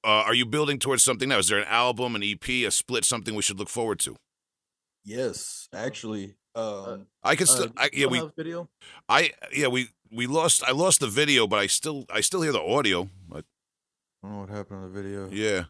[0.04, 1.38] uh, are you building towards something now?
[1.38, 4.15] Is there an album, an EP, a split, something we should look forward to?
[5.04, 6.36] Yes, actually.
[6.56, 8.70] Um, I can still, Uh, I, yeah, we, video.
[9.10, 12.52] I, yeah, we, we lost, I lost the video, but I still, I still hear
[12.52, 13.10] the audio.
[13.28, 13.46] But
[14.24, 15.30] I don't know what happened on the video.
[15.32, 15.66] yeah,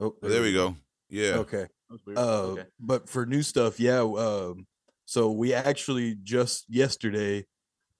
[0.00, 0.76] Oh, there we go.
[1.10, 1.38] Yeah.
[1.38, 1.62] Okay.
[1.62, 2.18] That was weird.
[2.18, 2.64] Uh, okay.
[2.78, 4.00] but for new stuff, yeah.
[4.00, 4.66] Um,
[5.06, 7.46] so we actually just yesterday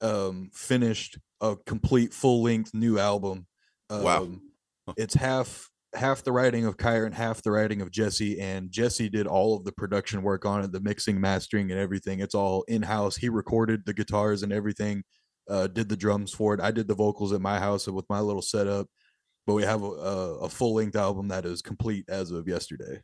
[0.00, 3.46] um finished a complete full length new album.
[3.90, 4.28] Um, Wow.
[4.96, 9.26] It's half half the writing of Kyron, half the writing of Jesse, and Jesse did
[9.26, 12.20] all of the production work on it, the mixing, mastering, and everything.
[12.20, 13.16] It's all in house.
[13.16, 15.02] He recorded the guitars and everything,
[15.48, 16.60] uh, did the drums for it.
[16.60, 18.86] I did the vocals at my house with my little setup.
[19.46, 23.00] But we have a, a, a full length album that is complete as of yesterday.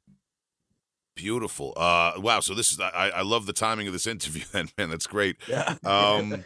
[1.17, 1.73] Beautiful.
[1.77, 2.41] Uh, wow.
[2.41, 4.91] So this is, I, I love the timing of this interview then, man.
[4.91, 5.37] That's great.
[5.49, 5.77] Yeah.
[5.85, 6.45] Um,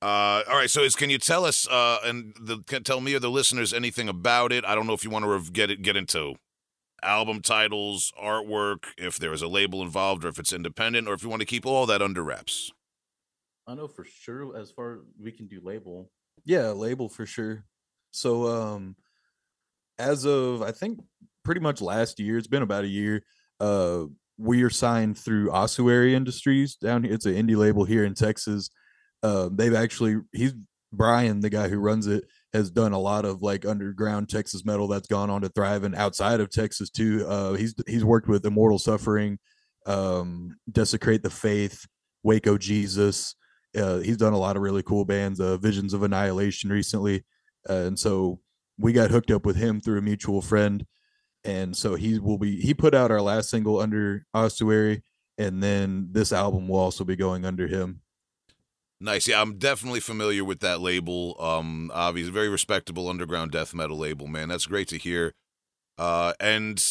[0.00, 0.70] uh, all right.
[0.70, 3.72] So, is can you tell us uh, and the, can tell me or the listeners
[3.72, 4.64] anything about it?
[4.64, 6.36] I don't know if you want to rev- get it get into
[7.02, 11.22] album titles, artwork, if there is a label involved, or if it's independent, or if
[11.22, 12.72] you want to keep all that under wraps.
[13.66, 16.10] I know for sure as far we can do label.
[16.44, 17.64] Yeah, label for sure.
[18.10, 18.96] So um
[19.98, 21.00] as of I think
[21.44, 23.24] pretty much last year, it's been about a year,
[23.60, 24.04] uh
[24.38, 27.12] we are signed through Ossuary Industries down here.
[27.12, 28.70] It's an indie label here in Texas.
[29.22, 30.54] Um they've actually he's
[30.92, 34.88] Brian, the guy who runs it, has done a lot of like underground Texas metal
[34.88, 37.26] that's gone on to thrive and outside of Texas too.
[37.28, 39.38] Uh he's he's worked with Immortal Suffering,
[39.86, 41.86] um, Desecrate the Faith,
[42.22, 43.34] Waco Jesus,
[43.76, 47.24] uh, he's done a lot of really cool bands, uh, Visions of Annihilation recently,
[47.68, 48.40] uh, and so
[48.78, 50.86] we got hooked up with him through a mutual friend,
[51.44, 55.02] and so he will be he put out our last single under Ossuary,
[55.36, 58.00] and then this album will also be going under him.
[59.00, 59.28] Nice.
[59.28, 61.36] Yeah, I'm definitely familiar with that label.
[61.40, 64.48] Um, obviously, very respectable underground death metal label, man.
[64.48, 65.34] That's great to hear.
[65.96, 66.82] Uh, and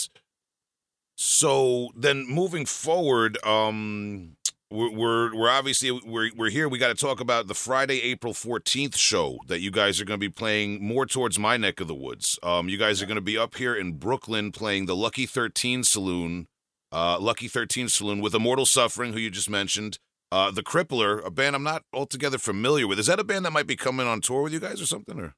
[1.17, 4.37] so then moving forward, um,
[4.71, 6.69] we're we're, we're obviously we're we're here.
[6.69, 10.19] We got to talk about the Friday, April 14th show that you guys are going
[10.19, 12.39] to be playing more towards my neck of the woods.
[12.41, 15.83] Um, you guys are going to be up here in Brooklyn playing the Lucky 13
[15.83, 16.47] Saloon,
[16.91, 19.99] uh, Lucky 13 Saloon with Immortal Suffering, who you just mentioned.
[20.31, 22.99] Uh, the Crippler, a band I'm not altogether familiar with.
[22.99, 25.19] Is that a band that might be coming on tour with you guys or something?
[25.19, 25.35] Or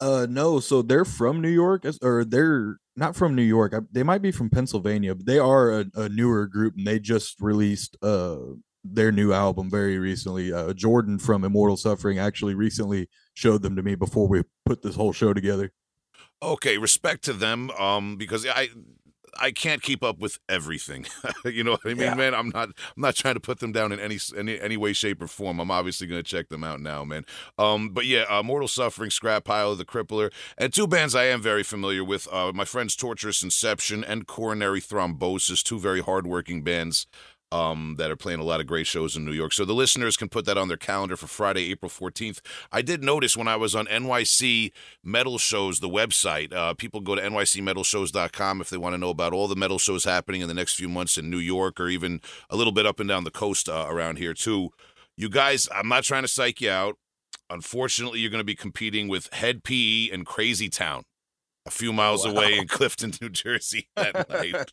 [0.00, 3.74] Uh, no, so they're from New York, or they're not from New York.
[3.74, 6.98] I, they might be from Pennsylvania, but they are a, a newer group, and they
[6.98, 8.36] just released uh
[8.84, 10.52] their new album very recently.
[10.52, 14.96] Uh, Jordan from Immortal Suffering actually recently showed them to me before we put this
[14.96, 15.72] whole show together.
[16.42, 17.70] okay, respect to them.
[17.72, 18.68] Um, because I
[19.40, 21.06] I can't keep up with everything.
[21.44, 22.14] you know what I mean, Yeah.
[22.14, 22.34] man?
[22.34, 25.22] I'm not I'm not trying to put them down in any any any way, shape,
[25.22, 25.58] or form.
[25.60, 27.24] I'm obviously going to check them out now, man.
[27.58, 31.40] Um, but yeah, uh, Mortal Suffering, Scrap Pile, The Crippler, and two bands I am
[31.40, 32.28] very familiar with.
[32.32, 37.06] Uh, my friends Torturous Inception and Coronary Thrombosis, two very hardworking bands.
[37.52, 39.52] Um, that are playing a lot of great shows in New York.
[39.52, 42.40] So the listeners can put that on their calendar for Friday, April 14th.
[42.72, 44.72] I did notice when I was on NYC
[45.04, 49.34] Metal Shows, the website, uh, people go to nycmetalshows.com if they want to know about
[49.34, 52.22] all the metal shows happening in the next few months in New York or even
[52.48, 54.70] a little bit up and down the coast uh, around here, too.
[55.18, 56.96] You guys, I'm not trying to psych you out.
[57.50, 61.02] Unfortunately, you're going to be competing with Hed PE and Crazy Town
[61.66, 64.72] a few miles away in Clifton, New Jersey that night.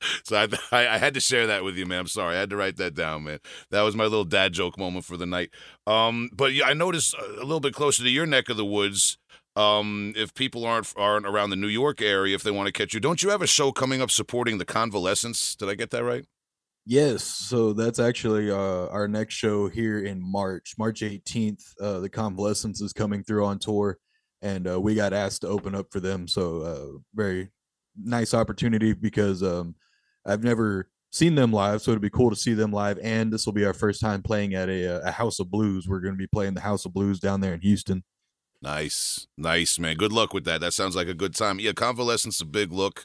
[0.24, 2.00] So I, I I had to share that with you, man.
[2.00, 3.38] I'm sorry, I had to write that down, man.
[3.70, 5.50] That was my little dad joke moment for the night.
[5.86, 9.18] Um, but yeah, I noticed a little bit closer to your neck of the woods.
[9.56, 12.94] Um, if people aren't aren't around the New York area, if they want to catch
[12.94, 15.56] you, don't you have a show coming up supporting the Convalescence?
[15.56, 16.24] Did I get that right?
[16.86, 21.62] Yes, so that's actually uh, our next show here in March, March 18th.
[21.80, 23.98] Uh, the Convalescence is coming through on tour,
[24.40, 26.26] and uh, we got asked to open up for them.
[26.26, 27.50] So, uh, very
[28.02, 29.74] nice opportunity because um,
[30.26, 32.98] I've never seen them live, so it'd be cool to see them live.
[33.02, 35.88] And this will be our first time playing at a, uh, a House of Blues.
[35.88, 38.04] We're going to be playing the House of Blues down there in Houston.
[38.62, 39.96] Nice, nice, man.
[39.96, 40.60] Good luck with that.
[40.60, 41.58] That sounds like a good time.
[41.58, 43.04] Yeah, Convalescence a big look.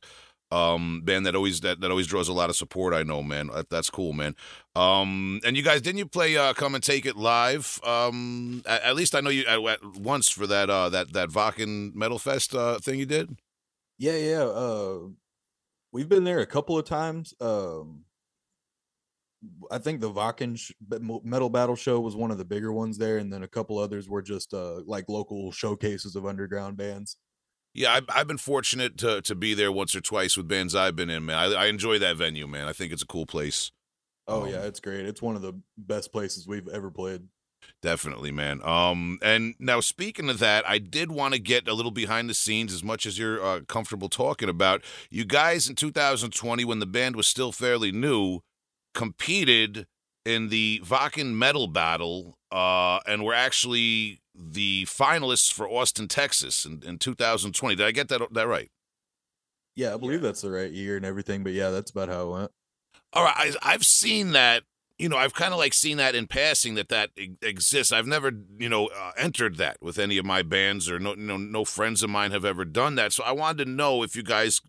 [0.51, 2.93] Um, band that always that, that always draws a lot of support.
[2.93, 3.47] I know, man.
[3.47, 4.35] That, that's cool, man.
[4.75, 7.79] Um, and you guys didn't you play uh, "Come and Take It" live?
[7.83, 11.29] Um, at, at least I know you at, at once for that uh that that
[11.29, 13.37] Vakken Metal Fest uh thing you did.
[13.97, 14.43] Yeah, yeah.
[14.43, 14.99] Uh,
[15.95, 17.33] we've been there a couple of times.
[17.39, 18.03] Um,
[19.71, 20.59] I think the Vakken
[21.23, 24.09] Metal Battle Show was one of the bigger ones there, and then a couple others
[24.09, 27.15] were just uh, like local showcases of underground bands.
[27.73, 30.97] Yeah, I've, I've been fortunate to to be there once or twice with bands I've
[30.97, 31.25] been in.
[31.25, 32.67] Man, I, I enjoy that venue, man.
[32.67, 33.71] I think it's a cool place.
[34.27, 35.05] Oh Um, yeah, it's great.
[35.05, 37.21] It's one of the best places we've ever played.
[37.81, 38.61] Definitely, man.
[38.63, 42.33] Um, and now speaking of that, I did want to get a little behind the
[42.33, 44.81] scenes, as much as you're uh, comfortable talking about.
[45.09, 48.39] You guys in 2020, when the band was still fairly new,
[48.93, 49.85] competed
[50.25, 56.81] in the Wacken Metal Battle, uh, and were actually the finalists for Austin, Texas, in,
[56.85, 57.75] in 2020.
[57.75, 58.69] Did I get that that right?
[59.75, 61.43] Yeah, I believe that's the right year and everything.
[61.43, 62.51] But yeah, that's about how it went.
[63.13, 64.63] All right, I, I've seen that.
[64.97, 67.91] You know, I've kind of like seen that in passing that that e- exists.
[67.91, 71.35] I've never, you know, uh, entered that with any of my bands, or no, no,
[71.35, 73.11] no friends of mine have ever done that.
[73.11, 74.61] So I wanted to know if you guys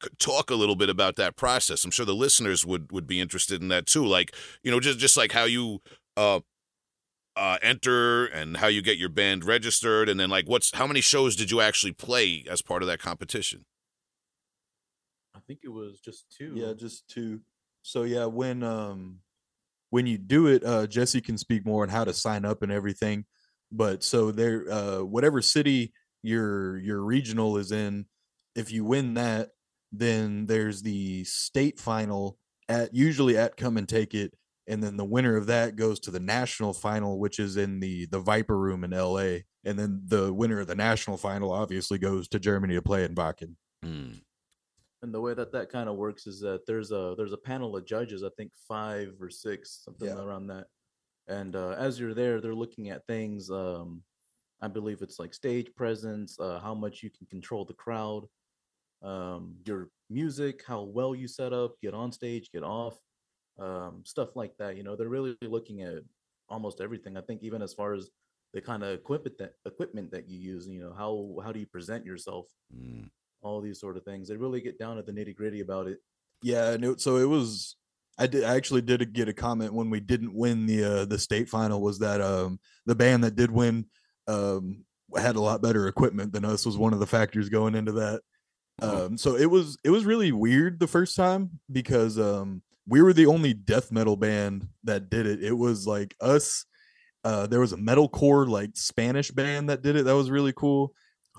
[0.00, 1.84] could talk a little bit about that process.
[1.84, 4.04] I'm sure the listeners would would be interested in that too.
[4.06, 5.80] Like, you know, just just like how you
[6.16, 6.40] uh
[7.36, 11.00] uh enter and how you get your band registered, and then like what's how many
[11.02, 13.64] shows did you actually play as part of that competition?
[15.34, 16.52] I think it was just two.
[16.54, 17.40] Yeah, just two.
[17.82, 19.20] So yeah, when um
[19.92, 22.72] when you do it, uh Jesse can speak more on how to sign up and
[22.72, 23.26] everything.
[23.70, 28.06] But so there uh whatever city your your regional is in,
[28.56, 29.50] if you win that,
[29.92, 32.38] then there's the state final
[32.70, 34.32] at usually at come and take it
[34.66, 38.06] and then the winner of that goes to the national final which is in the
[38.06, 42.28] the Viper room in LA and then the winner of the national final obviously goes
[42.28, 43.56] to Germany to play in Wacken.
[43.82, 44.12] Hmm.
[45.02, 47.76] And the way that that kind of works is that there's a there's a panel
[47.76, 50.22] of judges, I think five or six, something Yeah.
[50.22, 50.68] around that.
[51.26, 53.50] And uh, as you're there, they're looking at things.
[53.50, 54.04] Um,
[54.60, 58.28] I believe it's like stage presence, uh, how much you can control the crowd,
[59.02, 62.96] um, your music, how well you set up, get on stage, get off,
[63.58, 64.76] um, stuff like that.
[64.76, 66.02] You know, they're really looking at
[66.48, 67.16] almost everything.
[67.16, 68.08] I think even as far as
[68.52, 70.68] the kind of equipment that equipment that you use.
[70.68, 72.46] You know, how how do you present yourself?
[72.74, 73.08] Mm.
[73.42, 74.28] All these sort of things.
[74.28, 75.98] They really get down to the nitty gritty about it.
[76.42, 77.76] Yeah, and it, so it was.
[78.18, 78.44] I did.
[78.44, 81.80] I actually did get a comment when we didn't win the uh, the state final.
[81.80, 83.86] Was that um the band that did win
[84.28, 84.84] um
[85.16, 88.20] had a lot better equipment than us was one of the factors going into that.
[88.80, 89.06] Oh.
[89.06, 93.12] Um, so it was it was really weird the first time because um we were
[93.12, 95.42] the only death metal band that did it.
[95.42, 96.64] It was like us.
[97.24, 100.04] Uh, there was a metalcore like Spanish band that did it.
[100.04, 100.92] That was really cool.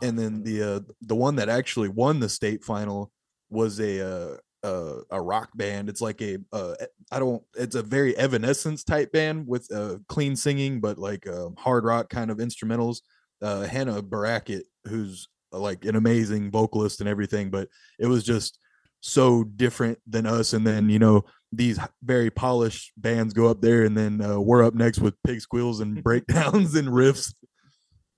[0.03, 3.11] And then the uh, the one that actually won the state final
[3.49, 5.89] was a uh, uh, a rock band.
[5.89, 6.75] It's like a uh,
[7.11, 7.43] I don't.
[7.55, 12.09] It's a very Evanescence type band with uh, clean singing, but like um, hard rock
[12.09, 13.01] kind of instrumentals.
[13.41, 17.67] Uh, Hannah Barackett, who's uh, like an amazing vocalist and everything, but
[17.99, 18.57] it was just
[19.01, 20.53] so different than us.
[20.53, 24.63] And then you know these very polished bands go up there, and then uh, we're
[24.63, 27.33] up next with pig squeals and breakdowns and riffs.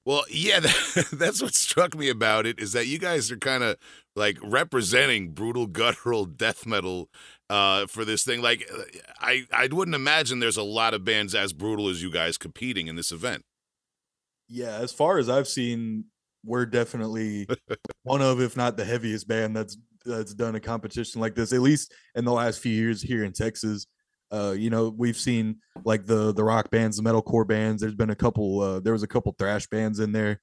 [0.06, 3.64] Well, yeah, that, that's what struck me about it is that you guys are kind
[3.64, 3.78] of
[4.16, 7.10] like representing brutal guttural death metal
[7.50, 8.42] uh, for this thing.
[8.42, 8.70] Like,
[9.20, 12.88] I I wouldn't imagine there's a lot of bands as brutal as you guys competing
[12.88, 13.44] in this event.
[14.48, 16.06] Yeah, as far as I've seen,
[16.44, 17.48] we're definitely
[18.04, 21.62] one of, if not the heaviest band that's that's done a competition like this, at
[21.62, 23.88] least in the last few years here in Texas.
[24.32, 27.82] Uh, you know, we've seen like the the rock bands, the metalcore bands.
[27.82, 28.62] There's been a couple.
[28.62, 30.42] Uh, there was a couple thrash bands in there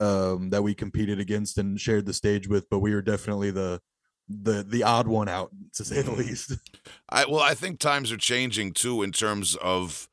[0.00, 3.80] um, that we competed against and shared the stage with, but we were definitely the
[4.28, 6.52] the the odd one out, to say the least.
[7.08, 10.08] I well, I think times are changing too in terms of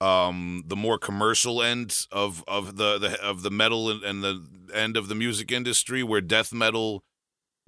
[0.00, 4.46] um the more commercial end of of the, the of the metal and, and the
[4.74, 7.04] end of the music industry where death metal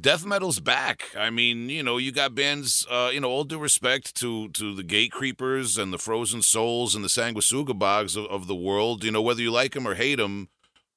[0.03, 1.05] death metal's back.
[1.17, 4.75] I mean you know you got bands uh you know all due respect to to
[4.75, 9.23] the Gatecreepers and the frozen souls and the Sanguisugaboggs of, of the world you know
[9.23, 10.49] whether you like them or hate them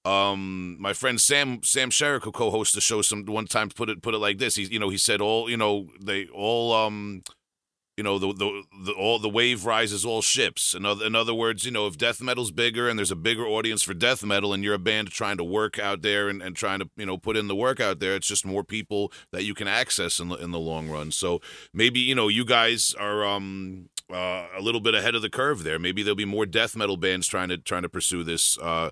[0.06, 4.02] um my friend sam sam sherrick who co-hosts the show some one time put it
[4.02, 4.56] put it like this.
[4.56, 7.24] He you know he said all you know they all um
[7.98, 10.74] you know the the, the all the wave rises all ships.
[10.74, 13.46] In other, in other words you know if death metal's bigger and there's a bigger
[13.46, 16.56] audience for death metal and you're a band trying to work out there and, and
[16.56, 19.44] trying to you know put in the work out there it's just more people that
[19.44, 21.12] you can access in the, in the long run.
[21.12, 21.42] So
[21.74, 25.64] maybe you know you guys are um uh, a little bit ahead of the curve
[25.64, 25.80] there.
[25.80, 28.90] Maybe there'll be more death metal bands trying to trying to pursue this uh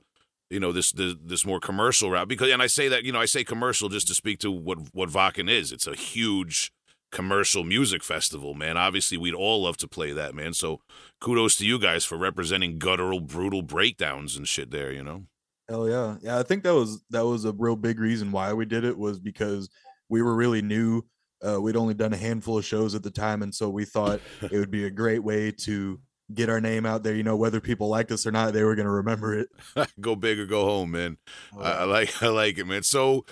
[0.49, 2.27] you know this, this this more commercial route.
[2.27, 4.77] Because and I say that you know I say commercial just to speak to what
[4.93, 5.71] what Wacken is.
[5.71, 6.71] It's a huge
[7.13, 8.75] commercial music festival, man.
[8.75, 10.53] Obviously, we'd all love to play that, man.
[10.53, 10.81] So
[11.21, 15.27] kudos to you guys for representing guttural, brutal breakdowns and shit there, you know?
[15.69, 16.17] Hell yeah.
[16.21, 18.97] Yeah, I think that was that was a real big reason why we did it
[18.97, 19.69] was because
[20.09, 21.03] we were really new.
[21.45, 24.19] Uh, we'd only done a handful of shows at the time, and so we thought
[24.41, 25.99] it would be a great way to
[26.33, 27.15] get our name out there.
[27.15, 29.49] You know, whether people liked us or not, they were going to remember it.
[30.01, 31.17] go big or go home, man.
[31.57, 32.83] I, I like I like it, man.
[32.83, 33.25] So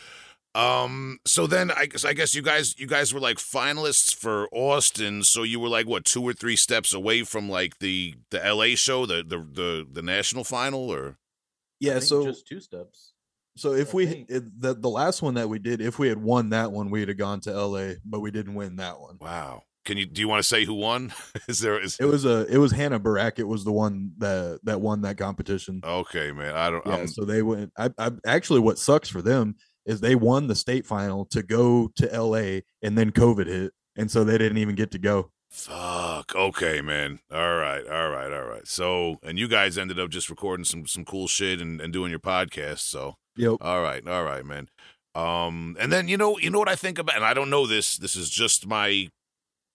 [0.54, 1.20] Um.
[1.26, 5.24] So then, I guess I guess you guys you guys were like finalists for Austin.
[5.24, 8.76] So you were like what two or three steps away from like the the L.A.
[8.76, 11.18] show, the the the, the national final, or
[11.80, 13.14] Yeah, so just two steps.
[13.56, 16.10] so if I we think- it, the the last one that we did, if we
[16.10, 19.18] had won that one, we'd have gone to L.A., but we didn't win that one.
[19.22, 19.64] wow.
[19.84, 21.12] Can you do you want to say who won?
[21.48, 23.40] is there is It was a it was Hannah Barak.
[23.40, 25.82] It was the one that that won that competition.
[25.84, 26.56] okay, man.
[26.56, 26.86] I don't.
[26.86, 27.72] Yeah, I'm, so they went.
[27.76, 31.90] I, I actually, what sucks for them is they won the state final to go
[31.96, 32.64] to L.A.
[32.82, 35.32] and then COVID hit, and so they didn't even get to go.
[35.50, 36.34] Fuck.
[36.34, 37.20] Okay, man.
[37.30, 37.86] All right.
[37.86, 38.32] All right.
[38.32, 38.66] All right.
[38.66, 42.10] So, and you guys ended up just recording some some cool shit and, and doing
[42.10, 42.80] your podcast.
[42.80, 43.58] So, Yep.
[43.60, 44.08] all right.
[44.08, 44.70] All right, man.
[45.14, 47.68] Um, and then you know, you know what I think about, and I don't know
[47.68, 47.98] this.
[47.98, 49.10] This is just my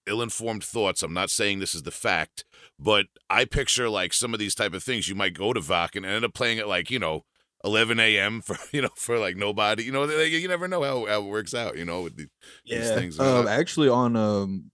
[0.06, 1.02] ill-informed thoughts.
[1.02, 2.44] I'm not saying this is the fact,
[2.78, 5.08] but I picture like some of these type of things.
[5.08, 7.24] You might go to Vok and end up playing it like you know.
[7.64, 8.40] 11 a.m.
[8.44, 11.30] for you know for like nobody you know they, you never know how, how it
[11.30, 12.26] works out you know with the,
[12.64, 13.48] these things man.
[13.48, 14.70] actually, on um,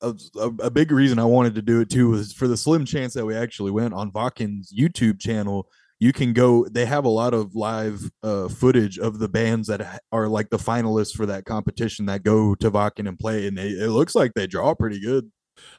[0.00, 2.84] a, a, a big reason I wanted to do it too was for the slim
[2.84, 5.68] chance that we actually went on Wacken's YouTube channel.
[5.98, 6.66] You can go.
[6.66, 10.58] They have a lot of live uh, footage of the bands that are like the
[10.58, 14.34] finalists for that competition that go to Vakin and play, and they, it looks like
[14.34, 15.30] they draw pretty good.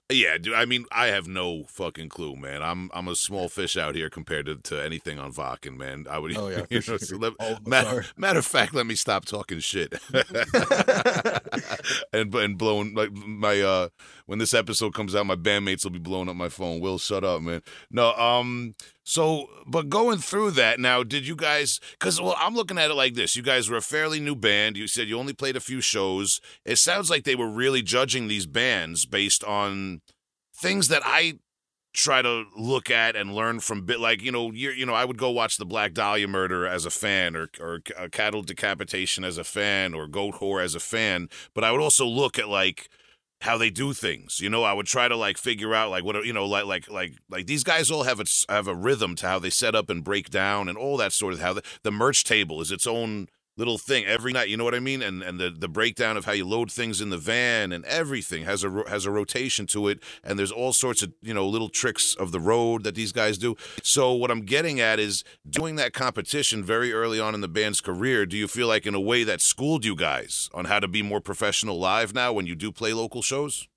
[0.10, 0.54] Yeah, dude.
[0.54, 2.64] I mean, I have no fucking clue, man.
[2.64, 6.06] I'm I'm a small fish out here compared to, to anything on Wacken, man.
[6.10, 6.38] I would.
[6.38, 7.00] Oh yeah, you know, sure.
[7.00, 9.94] so let- us matter, matter of fact, let me stop talking shit
[12.14, 13.90] and and blowing like my uh
[14.26, 16.80] when this episode comes out, my bandmates will be blowing up my phone.
[16.80, 17.62] Will shut up, man.
[17.92, 18.76] No, um.
[19.10, 21.80] So, but going through that now, did you guys?
[21.92, 24.76] Because well, I'm looking at it like this: you guys were a fairly new band.
[24.76, 26.42] You said you only played a few shows.
[26.66, 30.02] It sounds like they were really judging these bands based on
[30.54, 31.40] things that I
[31.94, 35.06] try to look at and learn from bit like you know you you know I
[35.06, 37.80] would go watch the Black Dahlia murder as a fan or or
[38.12, 42.38] cattle decapitation as a fan or Goatwhore as a fan but I would also look
[42.38, 42.90] at like
[43.42, 44.64] how they do things you know?
[44.64, 47.46] I would try to like figure out like what you know like like like like
[47.46, 50.30] these guys all have a have a rhythm to how they set up and break
[50.30, 53.28] down and all that sort of how the, the merch table is its own
[53.58, 54.50] little thing every night.
[54.50, 55.02] You know what I mean?
[55.02, 58.46] And and the the breakdown of how you load things in the van and everything
[58.46, 60.00] has a has a rotation to it.
[60.24, 63.38] And there's all sorts of you know little tricks of the road that these guys
[63.38, 63.56] do.
[63.84, 67.82] So what I'm getting at is doing that competition very early on in the band's
[67.82, 68.26] career.
[68.26, 71.02] Do you feel like in a way that schooled you guys on how to be
[71.02, 73.68] more professional live now when you do play local shows?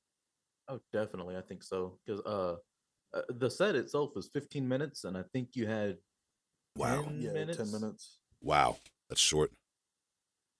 [0.68, 1.36] Oh, definitely.
[1.36, 1.98] I think so.
[2.06, 2.56] Because uh,
[3.16, 5.98] uh, the set itself was 15 minutes, and I think you had
[6.76, 7.02] Wow.
[7.04, 7.56] 10 Yeah, minutes.
[7.56, 8.18] ten minutes.
[8.42, 8.76] Wow,
[9.08, 9.50] that's short.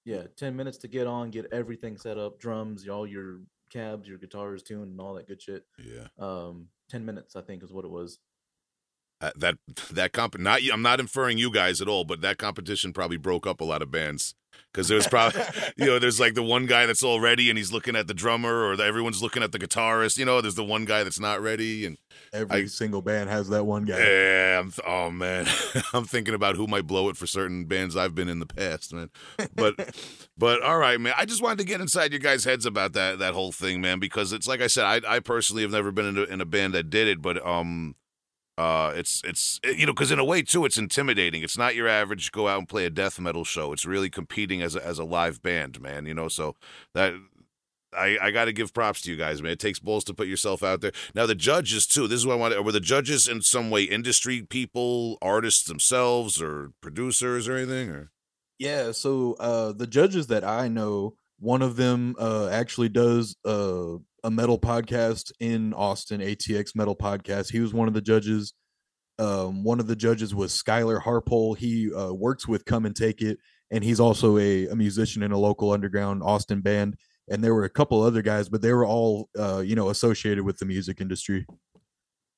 [0.05, 3.41] Yeah, 10 minutes to get on, get everything set up, drums, all your
[3.71, 5.65] cabs, your guitars tuned, and all that good shit.
[5.79, 6.07] Yeah.
[6.19, 8.19] Um, 10 minutes, I think, is what it was.
[9.23, 9.57] Uh, that
[9.93, 13.47] that comp not I'm not inferring you guys at all, but that competition probably broke
[13.47, 14.35] up a lot of bands
[14.73, 15.43] because there's probably
[15.77, 18.15] you know there's like the one guy that's all ready and he's looking at the
[18.15, 20.17] drummer or the, everyone's looking at the guitarist.
[20.17, 21.99] You know, there's the one guy that's not ready and
[22.33, 23.99] Every I- single band has that one guy.
[23.99, 25.47] yeah, I'm th- oh man,
[25.93, 28.95] I'm thinking about who might blow it for certain bands I've been in the past,
[28.95, 29.11] man.
[29.55, 29.75] But
[30.39, 31.13] but all right, man.
[31.19, 33.99] I just wanted to get inside your guys' heads about that that whole thing, man,
[33.99, 36.47] because it's like I said, I I personally have never been in a, in a
[36.47, 37.97] band that did it, but um.
[38.61, 41.43] Uh, it's it's you know because in a way too it's intimidating.
[41.43, 43.73] It's not your average go out and play a death metal show.
[43.73, 46.05] It's really competing as a, as a live band, man.
[46.05, 46.57] You know, so
[46.93, 47.15] that
[47.97, 49.53] I, I got to give props to you guys, man.
[49.53, 50.93] It takes balls to put yourself out there.
[51.15, 52.07] Now the judges too.
[52.07, 52.63] This is what I want.
[52.63, 57.89] Were the judges in some way industry people, artists themselves, or producers or anything?
[57.89, 58.11] Or
[58.59, 63.97] Yeah, so uh the judges that I know, one of them uh actually does uh
[64.25, 67.51] a metal podcast in Austin, ATX Metal Podcast.
[67.51, 68.55] He was one of the judges.
[69.19, 71.57] Um one of the judges was Skylar Harpole.
[71.57, 73.39] He uh works with Come and Take It
[73.71, 76.97] and he's also a, a musician in a local underground Austin band.
[77.29, 80.45] And there were a couple other guys, but they were all uh you know associated
[80.45, 81.47] with the music industry.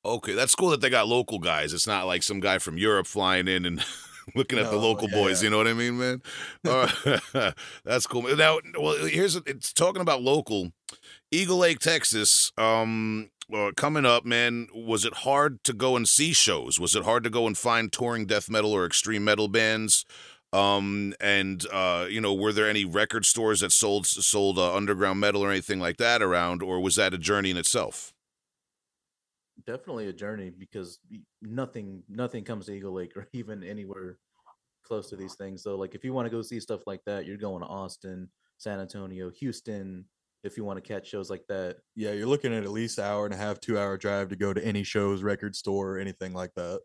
[0.04, 1.72] okay, that's cool that they got local guys.
[1.72, 3.84] It's not like some guy from Europe flying in and.
[4.36, 5.46] Looking at the local yeah, boys, yeah.
[5.46, 6.22] you know what I mean, man.
[6.64, 7.54] Right.
[7.84, 8.22] that's cool.
[8.36, 10.70] Now, well, here's it's talking about local.
[11.32, 12.52] Eagle Lake, Texas.
[12.58, 14.68] Um, uh, coming up, man.
[14.74, 16.78] Was it hard to go and see shows?
[16.78, 20.04] Was it hard to go and find touring death metal or extreme metal bands?
[20.52, 25.20] Um, and uh, you know, were there any record stores that sold sold uh, underground
[25.20, 28.12] metal or anything like that around, or was that a journey in itself?
[29.66, 30.98] Definitely a journey because
[31.40, 34.18] nothing nothing comes to Eagle Lake or even anywhere
[34.84, 35.62] close to these things.
[35.62, 38.28] So like if you want to go see stuff like that, you're going to Austin,
[38.58, 40.04] San Antonio, Houston.
[40.44, 43.24] If you want to catch shows like that, Yeah, you're looking at at least hour
[43.24, 46.32] and a half, two hour drive to go to any shows, record store, or anything
[46.32, 46.80] like that.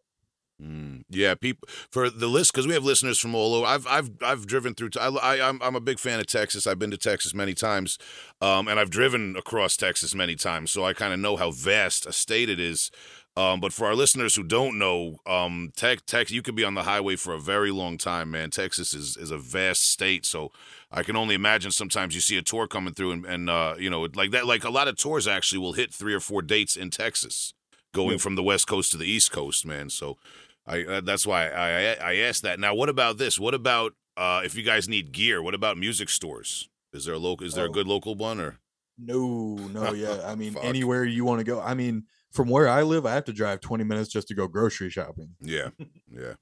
[0.62, 3.68] Mm, yeah, people for the list because we have listeners from all over.
[3.68, 4.90] I've I've I've driven through.
[5.00, 6.66] I, I I'm I'm a big fan of Texas.
[6.66, 8.00] I've been to Texas many times,
[8.42, 12.08] um, and I've driven across Texas many times, so I kind of know how vast
[12.08, 12.90] a state it is.
[13.38, 16.74] Um, but for our listeners who don't know, um, tech, tech, you could be on
[16.74, 18.50] the highway for a very long time, man.
[18.50, 20.52] Texas is, is a vast state, so
[20.92, 21.70] I can only imagine.
[21.72, 24.64] Sometimes you see a tour coming through, and, and uh, you know, like that, like
[24.64, 27.54] a lot of tours actually will hit three or four dates in Texas,
[27.94, 28.18] going Yeah.
[28.18, 29.92] from the west coast to the east coast, man.
[29.92, 30.18] So,
[30.66, 32.60] I uh, that's why I, I I asked that.
[32.60, 33.40] Now, what about this?
[33.40, 35.44] What about uh, if you guys need gear?
[35.44, 36.70] What about music stores?
[36.92, 37.46] Is there a local?
[37.46, 37.74] Is there a Oh.
[37.74, 38.58] good local one or?
[38.98, 40.22] No, no, yeah.
[40.26, 41.62] I mean, anywhere you want to go.
[41.62, 42.06] I mean,
[42.38, 45.32] from where I live, I have to drive 20 minutes just to go grocery shopping.
[45.42, 45.70] Yeah,
[46.12, 46.34] yeah.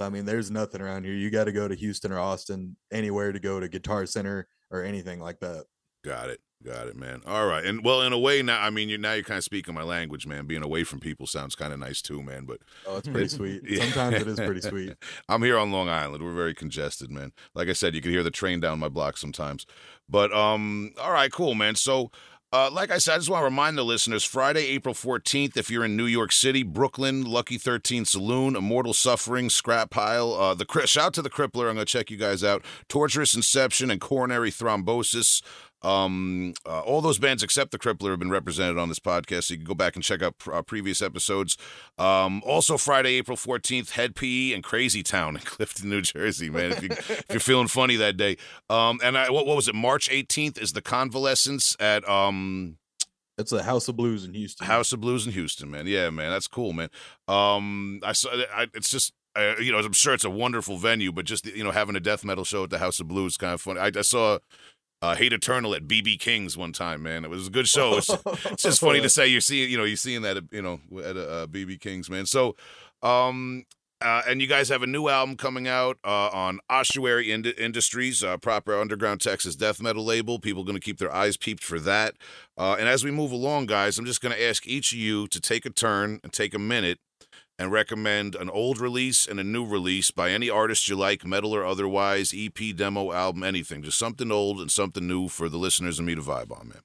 [0.00, 1.12] I mean, there's nothing around here.
[1.12, 4.82] You got to go to Houston or Austin, anywhere to go to Guitar Center or
[4.82, 5.66] anything like that.
[6.02, 6.40] Got it.
[6.64, 7.20] Got it, man.
[7.26, 7.62] All right.
[7.62, 9.82] And well, in a way now, I mean, you're now you're kind of speaking my
[9.82, 10.46] language, man.
[10.46, 12.46] Being away from people sounds kind of nice too, man.
[12.46, 13.62] But Oh, it's pretty sweet.
[13.78, 14.94] Sometimes it is pretty sweet.
[15.28, 16.24] I'm here on Long Island.
[16.24, 17.32] We're very congested, man.
[17.54, 19.66] Like I said, you can hear the train down my block sometimes.
[20.08, 21.74] But um, all right, cool, man.
[21.74, 22.10] So
[22.54, 25.72] uh, like I said, I just want to remind the listeners Friday, April 14th, if
[25.72, 30.64] you're in New York City, Brooklyn, Lucky 13 Saloon, Immortal Suffering, Scrap Pile, uh, the
[30.86, 31.68] shout to the Crippler.
[31.68, 32.64] I'm going to check you guys out.
[32.88, 35.42] Torturous Inception and Coronary Thrombosis.
[35.84, 39.54] Um, uh, all those bands except the Crippler have been represented on this podcast, so
[39.54, 41.58] you can go back and check out pr- uh, previous episodes.
[41.98, 46.72] Um, also Friday, April 14th, Hed PE and Crazy Town in Clifton, New Jersey, man.
[46.72, 48.36] If, you, if you're feeling funny that day.
[48.70, 49.74] Um, and I, what, what was it?
[49.74, 52.78] March 18th is the Convalescence at um,
[53.36, 54.66] It's a House of Blues in Houston.
[54.66, 55.86] House of Blues in Houston, man.
[55.86, 56.88] Yeah, man, that's cool, man.
[57.28, 58.30] Um, I saw.
[58.54, 59.12] I, it's just.
[59.36, 62.00] Uh, you know, I'm sure it's a wonderful venue, but just you know, having a
[62.00, 63.80] death metal show at the House of Blues is kind of funny.
[63.80, 64.38] I, I saw
[65.04, 67.24] uh, Hate Eternal at BB King's one time, man.
[67.24, 67.98] It was a good show.
[67.98, 68.08] It's,
[68.46, 70.80] it's just funny to say you're seeing, you know, you're seeing that, at, you know,
[70.98, 72.24] at uh, BB King's, man.
[72.24, 72.56] So,
[73.02, 73.64] um,
[74.00, 78.24] uh, and you guys have a new album coming out uh, on Ossuary Ind- Industries,
[78.24, 80.38] uh, proper underground Texas death metal label.
[80.38, 82.14] People going to keep their eyes peeped for that.
[82.56, 85.26] Uh, and as we move along, guys, I'm just going to ask each of you
[85.28, 86.98] to take a turn and take a minute
[87.58, 91.54] and recommend an old release and a new release by any artist you like, metal
[91.54, 93.82] or otherwise, EP, demo, album, anything.
[93.82, 96.80] Just something old and something new for the listeners and me to vibe on, man.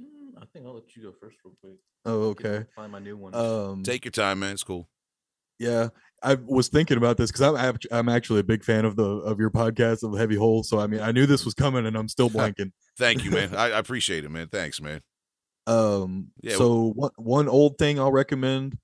[0.00, 1.74] Mm, I think I'll let you go first, real quick.
[2.06, 2.64] Oh, okay.
[2.74, 3.34] Find my new one.
[3.34, 4.52] Um, Take your time, man.
[4.52, 4.88] It's cool.
[5.58, 5.88] yeah,
[6.22, 9.38] I was thinking about this because I'm I'm actually a big fan of the of
[9.38, 10.62] your podcast of Heavy Hole.
[10.62, 12.72] So I mean, I knew this was coming, and I'm still blanking.
[12.98, 13.54] Thank you, man.
[13.56, 14.48] I, I appreciate it, man.
[14.48, 15.00] Thanks, man.
[15.66, 18.78] Um, Yeah, so one one old thing I'll recommend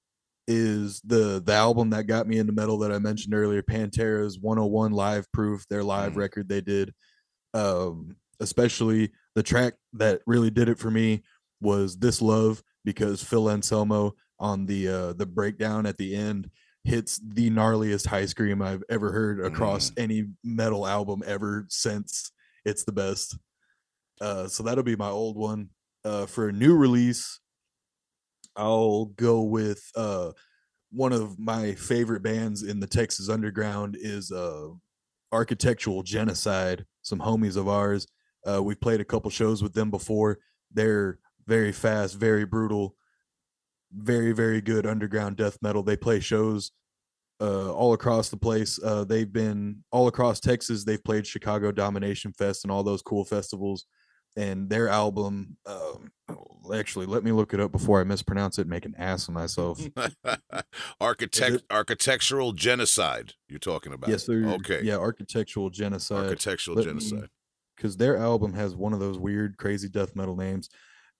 [0.48, 4.92] is the the album that got me into metal that I mentioned earlier, Pantera's 101
[4.92, 6.16] Live Proof, their live Mm.
[6.16, 6.92] record they did.
[7.54, 11.22] Um, especially the track that really did it for me
[11.60, 16.50] was This Love because Phil Anselmo on the uh the breakdown at the end
[16.84, 22.32] hits the gnarliest high scream I've ever heard across any metal album ever since.
[22.64, 23.36] It's the best.
[24.20, 25.70] Uh so that'll be my old one.
[26.04, 27.39] Uh for a new release,
[28.56, 30.32] I'll go with uh
[30.92, 34.68] one of my favorite bands in the Texas underground is uh
[35.32, 38.06] Architectural Genocide, some homies of ours.
[38.46, 40.38] Uh we've played a couple shows with them before.
[40.72, 42.96] They're very fast, very brutal,
[43.92, 45.82] very very good underground death metal.
[45.82, 46.72] They play shows
[47.40, 48.78] uh all across the place.
[48.82, 50.84] Uh they've been all across Texas.
[50.84, 53.86] They've played Chicago Domination Fest and all those cool festivals
[54.36, 58.62] and their album um oh, actually let me look it up before i mispronounce it
[58.62, 59.80] and make an ass of myself
[61.00, 63.34] Architect, it- architectural genocide.
[63.48, 64.10] You're talking about?
[64.10, 64.80] yes sir Okay.
[64.82, 67.28] yeah architectural genocide Architectural let genocide.
[67.76, 70.68] because their album has one of those weird crazy death metal names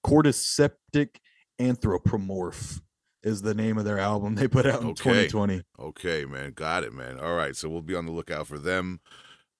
[0.07, 1.17] cordyceptic
[1.61, 2.81] anthropomorph
[3.23, 5.27] is the name of their album they put out in Okay.
[5.29, 6.53] 2020 Okay, man.
[6.53, 7.19] Got it, man.
[7.19, 7.55] All right.
[7.55, 9.01] So we'll be on the lookout for them.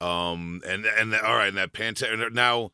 [0.01, 2.33] Um, and and all right, and that Pantera.
[2.33, 2.71] Now,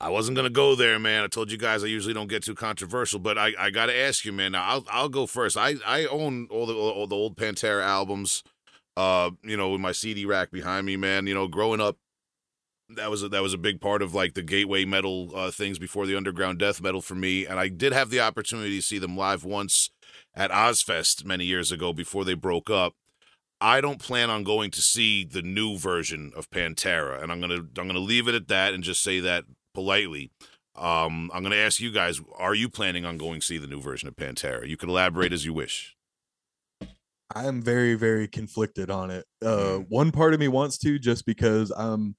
[0.00, 1.24] I wasn't gonna go there, man.
[1.24, 3.96] I told you guys I usually don't get too controversial, but I, I got to
[3.96, 4.54] ask you, man.
[4.54, 5.56] I'll I'll go first.
[5.56, 8.42] I I own all the all the old Pantera albums.
[8.96, 11.26] Uh, you know, with my CD rack behind me, man.
[11.26, 11.98] You know, growing up,
[12.88, 15.78] that was a, that was a big part of like the gateway metal uh, things
[15.78, 17.44] before the underground death metal for me.
[17.46, 19.90] And I did have the opportunity to see them live once
[20.34, 22.94] at Ozzfest many years ago before they broke up.
[23.60, 27.64] I don't plan on going to see the new version of Pantera, and I'm gonna
[27.78, 29.44] I'm gonna leave it at that and just say that
[29.76, 30.32] politely.
[30.74, 34.08] Um, I'm gonna ask you guys: Are you planning on going see the new version
[34.08, 34.66] of Pantera?
[34.66, 35.94] You can elaborate as you wish.
[37.34, 39.86] i'm very very conflicted on it uh Mm.
[39.88, 42.14] one part of me wants to just because i'm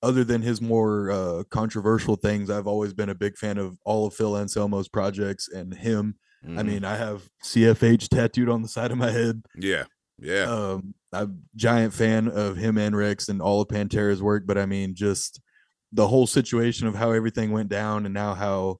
[0.00, 4.06] other than his more uh controversial things i've always been a big fan of all
[4.06, 6.66] of phil anselmo's projects and him I Mhm.
[6.66, 9.42] mean, I have CFH tattooed on the side of my head.
[9.56, 9.86] yeah,
[10.20, 10.44] yeah.
[10.44, 14.56] Um, I'm a giant fan of him and Rex and all of Pantera's work, but
[14.56, 15.40] I mean, just
[15.92, 18.78] the whole situation of how everything went down and now how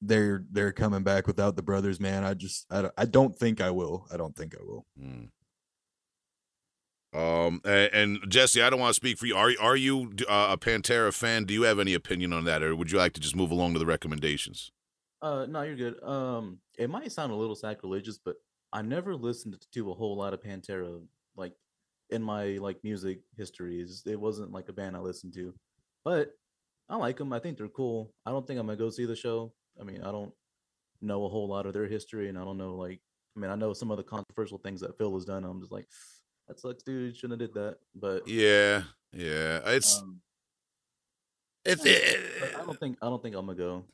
[0.00, 2.24] they're they're coming back without the brothers, man.
[2.24, 4.06] I just I don't, I don't think I will.
[4.12, 4.86] I don't think I will.
[5.00, 5.28] Mm.
[7.14, 9.36] Um and, and Jesse, I don't want to speak for you.
[9.36, 11.44] Are are you uh, a Pantera fan?
[11.44, 13.72] Do you have any opinion on that, or would you like to just move along
[13.72, 14.70] to the recommendations?
[15.22, 16.02] Uh, no, you're good.
[16.02, 18.36] Um, it might sound a little sacrilegious, but
[18.72, 21.00] I never listened to a whole lot of Pantera
[21.36, 21.54] like
[22.10, 24.02] in my like music histories.
[24.06, 25.54] It wasn't like a band I listened to,
[26.06, 26.30] but
[26.88, 27.32] I like them.
[27.32, 28.14] I think they're cool.
[28.24, 29.52] I don't think I'm gonna go see the show.
[29.80, 30.32] I mean, I don't
[31.02, 33.00] know a whole lot of their history, and I don't know like.
[33.36, 35.44] I mean, I know some of the controversial things that Phil has done.
[35.44, 35.86] I'm just like,
[36.46, 37.16] that sucks, dude.
[37.16, 37.78] Shouldn't have did that.
[37.96, 39.58] But Yeah, yeah.
[39.66, 40.20] It's um,
[41.64, 42.20] it's it,
[42.54, 43.84] I don't think I don't think I'm gonna go.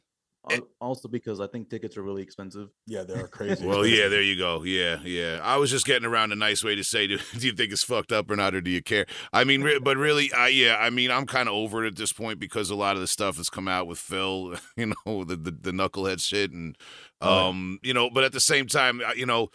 [0.50, 2.68] It- Also because I think tickets are really expensive.
[2.86, 3.64] Yeah, they are crazy.
[3.66, 4.08] well, yeah.
[4.08, 4.64] There you go.
[4.64, 5.40] Yeah, yeah.
[5.42, 7.82] I was just getting around a nice way to say, do, do you think it's
[7.84, 9.06] fucked up or not, or do you care?
[9.32, 10.76] I mean, re- but really, I yeah.
[10.80, 13.06] I mean, I'm kind of over it at this point because a lot of the
[13.06, 14.56] stuff has come out with Phil.
[14.76, 16.76] You know, the the, the knucklehead shit, and
[17.22, 17.46] yeah.
[17.48, 18.10] um, you know.
[18.10, 19.48] But at the same time, you know.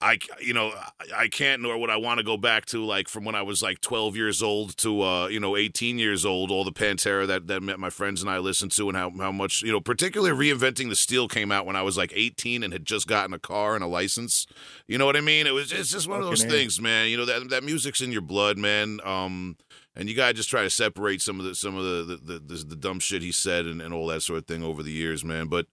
[0.00, 0.72] I, you know,
[1.16, 3.62] I- can't nor would I want to go back to like from when I was
[3.62, 7.46] like 12 years old to, uh, you know, 18 years old, all the Pantera that,
[7.46, 10.50] that met my friends and I listened to and how, how much, you know, particularly
[10.50, 13.38] reinventing the steel came out when I was like 18 and had just gotten a
[13.38, 14.46] car and a license.
[14.86, 15.46] You know what I mean?
[15.46, 17.08] It was, it's just one of those things, man.
[17.08, 19.00] You know, that, that music's in your blood, man.
[19.02, 19.56] Um,
[19.96, 22.64] and you gotta just try to separate some of the some of the the, the,
[22.64, 25.24] the dumb shit he said and, and all that sort of thing over the years,
[25.24, 25.46] man.
[25.46, 25.66] But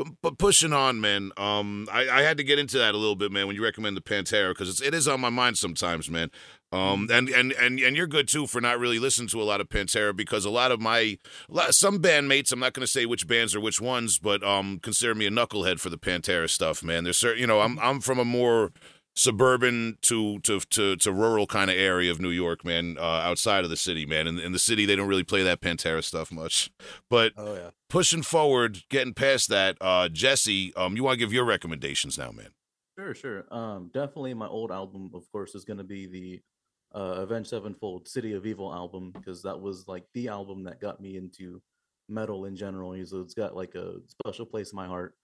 [0.00, 1.30] but, but pushing on, man.
[1.36, 3.46] Um, I, I had to get into that a little bit, man.
[3.46, 6.30] When you recommend the Pantera, because it is on my mind sometimes, man.
[6.72, 9.60] Um, and, and and and you're good too for not really listening to a lot
[9.60, 13.04] of Pantera because a lot of my lot, some bandmates, I'm not going to say
[13.04, 16.82] which bands or which ones, but um, consider me a knucklehead for the Pantera stuff,
[16.82, 17.04] man.
[17.04, 18.72] There's certain, you know, I'm I'm from a more
[19.14, 22.96] suburban to to to, to rural kind of area of New York, man.
[22.98, 24.26] Uh, outside of the city, man.
[24.26, 26.70] In, in the city, they don't really play that Pantera stuff much,
[27.08, 27.70] but oh yeah.
[27.88, 32.30] pushing forward, getting past that, uh, Jesse, um, you want to give your recommendations now,
[32.30, 32.50] man?
[32.98, 33.44] Sure, sure.
[33.50, 36.40] Um, definitely my old album, of course, is gonna be the
[36.92, 41.00] uh Avenged Sevenfold City of Evil album because that was like the album that got
[41.00, 41.62] me into
[42.08, 42.94] metal in general.
[43.06, 45.14] So it's got like a special place in my heart.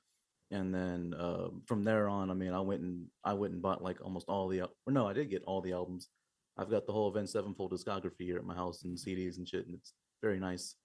[0.51, 3.82] And then uh, from there on, I mean, I went and I went and bought
[3.82, 6.09] like almost all the or no, I did get all the albums.
[6.57, 9.66] I've got the whole Avenged Sevenfold discography here at my house and CDs and shit,
[9.66, 9.92] and it's
[10.22, 10.76] very nice.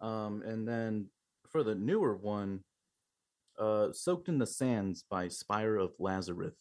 [0.00, 1.06] Um, and then
[1.50, 2.60] for the newer one,
[3.58, 6.54] uh, Soaked in the Sands by Spire of Lazarus.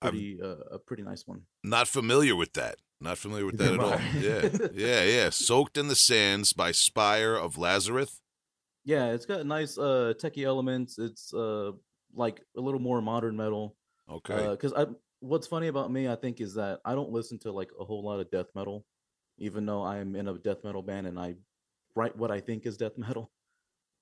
[0.00, 1.42] Pretty, uh, a pretty nice one.
[1.64, 2.76] Not familiar with that.
[3.00, 3.98] Not familiar with that at all.
[4.20, 5.30] Yeah, yeah, yeah.
[5.30, 8.20] Soaked in the Sands by Spire of Lazarus.
[8.84, 10.98] Yeah, it's got nice uh techie elements.
[10.98, 11.72] It's uh
[12.14, 13.76] like a little more modern metal.
[14.10, 14.48] Okay.
[14.50, 14.86] Because I,
[15.20, 18.02] what's funny about me, I think, is that I don't listen to like a whole
[18.02, 18.86] lot of death metal,
[19.38, 21.34] even though I'm in a death metal band and I
[21.94, 23.30] write what I think is death metal.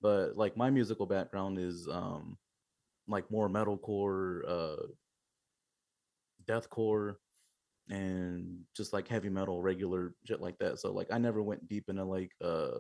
[0.01, 2.39] But like my musical background is um
[3.09, 4.87] like more metalcore, uh,
[6.47, 7.17] deathcore,
[7.89, 10.79] and just like heavy metal, regular shit like that.
[10.79, 12.79] So like I never went deep into like uh.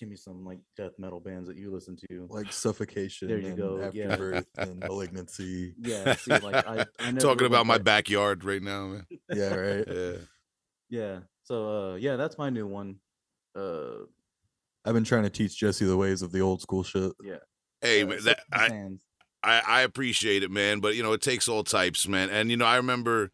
[0.00, 2.26] Give me some like death metal bands that you listen to.
[2.30, 4.04] Like suffocation There you go, yeah.
[4.06, 5.74] afterbirth and malignancy.
[5.78, 9.06] Yeah, see, like I, I never Talking about my back- backyard right now, man.
[9.30, 9.84] Yeah, right.
[9.86, 10.12] Yeah.
[10.88, 11.18] Yeah.
[11.44, 12.96] So uh yeah, that's my new one.
[13.54, 14.04] Uh
[14.86, 17.12] I've been trying to teach Jesse the ways of the old school shit.
[17.22, 17.36] yeah.
[17.82, 18.88] Hey, uh, man, that, I,
[19.42, 20.80] I I appreciate it, man.
[20.80, 22.30] But you know, it takes all types, man.
[22.30, 23.32] And you know, I remember,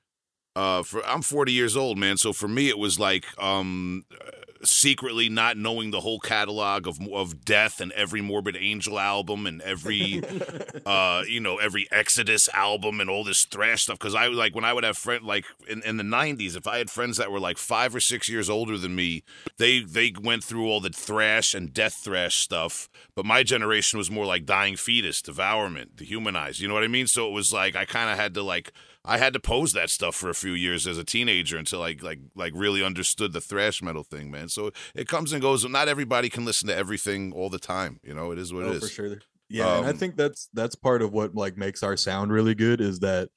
[0.56, 2.16] uh, for I'm 40 years old, man.
[2.16, 4.30] So for me, it was like, um, uh,
[4.66, 9.62] secretly not knowing the whole catalog of of Death and every Morbid Angel album and
[9.62, 10.22] every
[10.86, 13.98] uh you know every exodus album and all this thrash stuff.
[13.98, 16.78] Because i like when i would have friend like in, in the 90s if i
[16.78, 19.22] had friends that were like five or six years older than me
[19.58, 22.88] they they went through all the thrash and death thrash stuff.
[23.14, 27.06] But my generation was more like dying fetus devourment dehumanized you know what i mean?
[27.06, 28.72] So it was like i kind of had to like
[29.06, 31.96] I had to pose that stuff for a few years as a teenager until I
[32.00, 34.48] like like really understood the thrash metal thing, man.
[34.48, 35.64] So it comes and goes.
[35.68, 38.00] Not everybody can listen to everything all the time.
[38.02, 38.82] You know, it is what oh, it is.
[38.82, 39.18] for sure.
[39.48, 42.54] Yeah, and I Um, think that's that's part of what like makes our sound really
[42.54, 43.28] good is that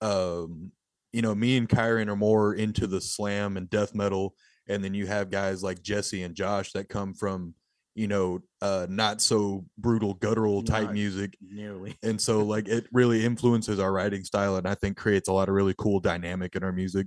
[0.00, 0.72] um
[1.12, 4.34] you know, me and Kyron are more into the slam and death metal,
[4.68, 7.54] and then you have guys like Jesse and Josh that come from,
[8.00, 11.30] you know, uh not so brutal guttural type Not- music.
[11.40, 11.96] Nearly.
[12.02, 15.48] And so like it really influences our writing style and I think creates a lot
[15.48, 17.06] of really cool dynamic in our music.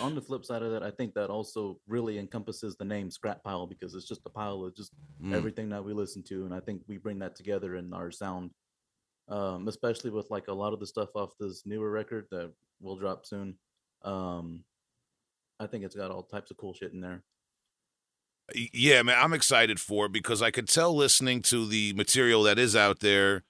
[0.00, 3.42] on the flip side of that, I think that also really encompasses the name Scrap
[3.44, 5.34] Pile because it's just a pile of just Mm.
[5.34, 8.50] everything that we listen to, and I think we bring that together in our sound.
[9.28, 12.96] Um, especially with like a lot of the stuff off this newer record that will
[12.96, 13.58] drop soon.
[14.02, 14.64] Um,
[15.60, 17.22] I think it's got all types of cool shit in there.
[18.54, 22.58] Yeah, man, I'm excited for it because I could tell listening to the material that
[22.58, 23.42] is out there.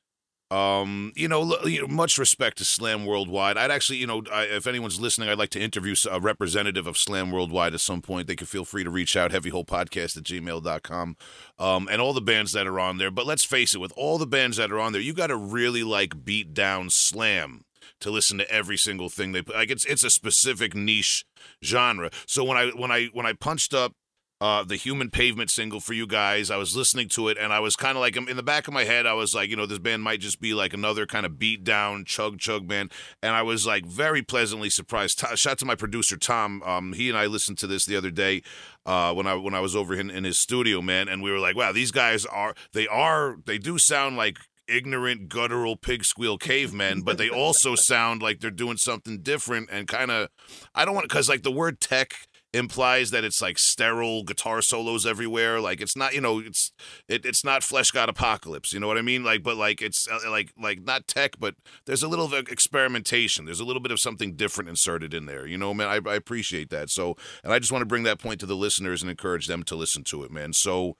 [0.50, 3.58] Um, you know, l- you know, much respect to Slam Worldwide.
[3.58, 6.96] I'd actually, you know, I, if anyone's listening, I'd like to interview a representative of
[6.96, 8.26] Slam Worldwide at some point.
[8.26, 11.16] They can feel free to reach out, heavyholepodcast at gmail.com,
[11.58, 13.10] um, and all the bands that are on there.
[13.10, 15.36] But let's face it, with all the bands that are on there, you got to
[15.36, 17.62] really like beat down Slam
[18.00, 19.54] to listen to every single thing they put.
[19.54, 21.26] Like it's it's a specific niche
[21.62, 22.10] genre.
[22.26, 23.92] So when I when I when I punched up
[24.40, 26.50] uh, the Human Pavement single for you guys.
[26.50, 28.74] I was listening to it, and I was kind of like, in the back of
[28.74, 31.26] my head, I was like, you know, this band might just be like another kind
[31.26, 35.18] of beat down chug chug band, and I was like very pleasantly surprised.
[35.18, 36.62] T- shout out to my producer Tom.
[36.62, 38.42] Um, he and I listened to this the other day
[38.86, 41.40] uh, when I when I was over in, in his studio, man, and we were
[41.40, 46.36] like, wow, these guys are they are they do sound like ignorant guttural pig squeal
[46.36, 50.28] cavemen but they also sound like they're doing something different and kind of
[50.74, 52.28] i don't want because like the word tech
[52.58, 56.72] implies that it's like sterile guitar solos everywhere like it's not you know it's
[57.08, 59.24] it, it's not Fleshgod Apocalypse you know what i mean?
[59.24, 61.54] Like but like it's uh, like like not tech but
[61.86, 65.46] there's a little of experimentation there's a little bit of something different inserted in there
[65.46, 65.88] you know man?
[65.88, 68.56] I, I appreciate that so and i just want to bring that point to the
[68.56, 70.96] listeners and encourage them to listen to it man so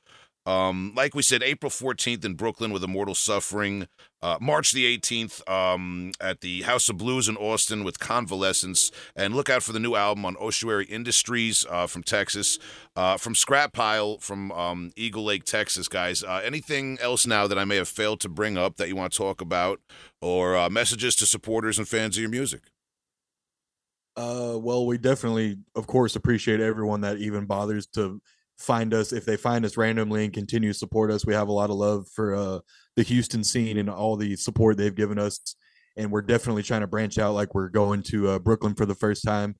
[0.49, 3.87] um, like we said, April 14th in Brooklyn with Immortal Suffering.
[4.23, 8.91] Uh, March the 18th um, at the House of Blues in Austin with Convalescence.
[9.15, 12.59] And look out for the new album on Ossuary Industries uh, from Texas.
[12.97, 16.25] Uh, from Scrap Pile from um, Eagle Lake, Texas, guys.
[16.25, 19.13] Uh, anything else now that I may have failed to bring up that you want
[19.13, 19.81] to talk about
[20.23, 22.63] or uh, messages to supporters and fans of your music?
[24.17, 28.23] Uh, well, we definitely, of course, appreciate everyone that even bothers to
[28.59, 29.13] find us.
[29.13, 31.77] If they find us randomly and continue to support us, we have a lot of
[31.77, 32.59] love for uh,
[32.97, 35.57] the Houston scene and all the support they've given us.
[35.97, 37.35] And we're definitely trying to branch out.
[37.35, 39.57] Like we're going to uh, Brooklyn for the first time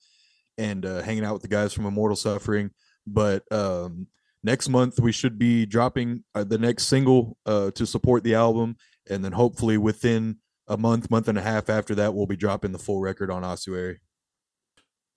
[0.57, 2.71] and uh, hanging out with the guys from Immortal Suffering.
[3.07, 4.09] But um,
[4.43, 8.77] next month we should be dropping uh, the next single uh, to support the album,
[9.09, 12.73] and then hopefully within a month, month and a half after that, we'll be dropping
[12.73, 14.01] the full record on Ossuary.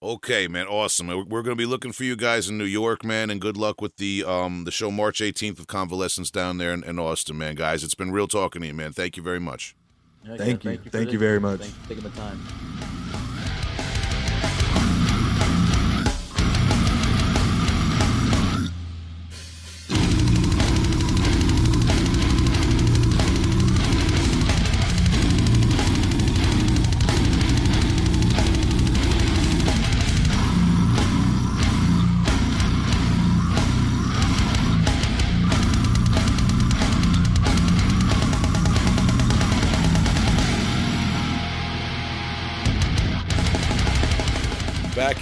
[0.04, 1.08] Okay, man, awesome.
[1.08, 3.82] We're going to be looking for you guys in New York, man, and good luck
[3.82, 7.54] with the um the show March 18th of Convalescence down there in, in Austin, man,
[7.54, 7.84] guys.
[7.84, 8.94] It's been real talking to you, man.
[8.94, 9.76] Thank you very much.
[10.26, 10.78] Heck Thank you.
[10.78, 11.14] for Thank this.
[11.14, 11.60] you very much.
[11.60, 13.01] Thanks for taking the time.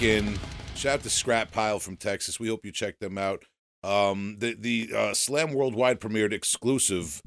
[0.02, 0.39] In.
[0.76, 2.39] Shout out to Scrap Pile from Texas.
[2.39, 3.43] We hope you check them out.
[3.84, 7.22] Um, the the uh, Slam Worldwide premiered exclusive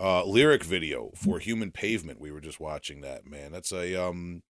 [0.00, 2.20] uh, lyric video for Human Pavement.
[2.20, 3.26] We were just watching that.
[3.26, 4.42] Man, that's a um.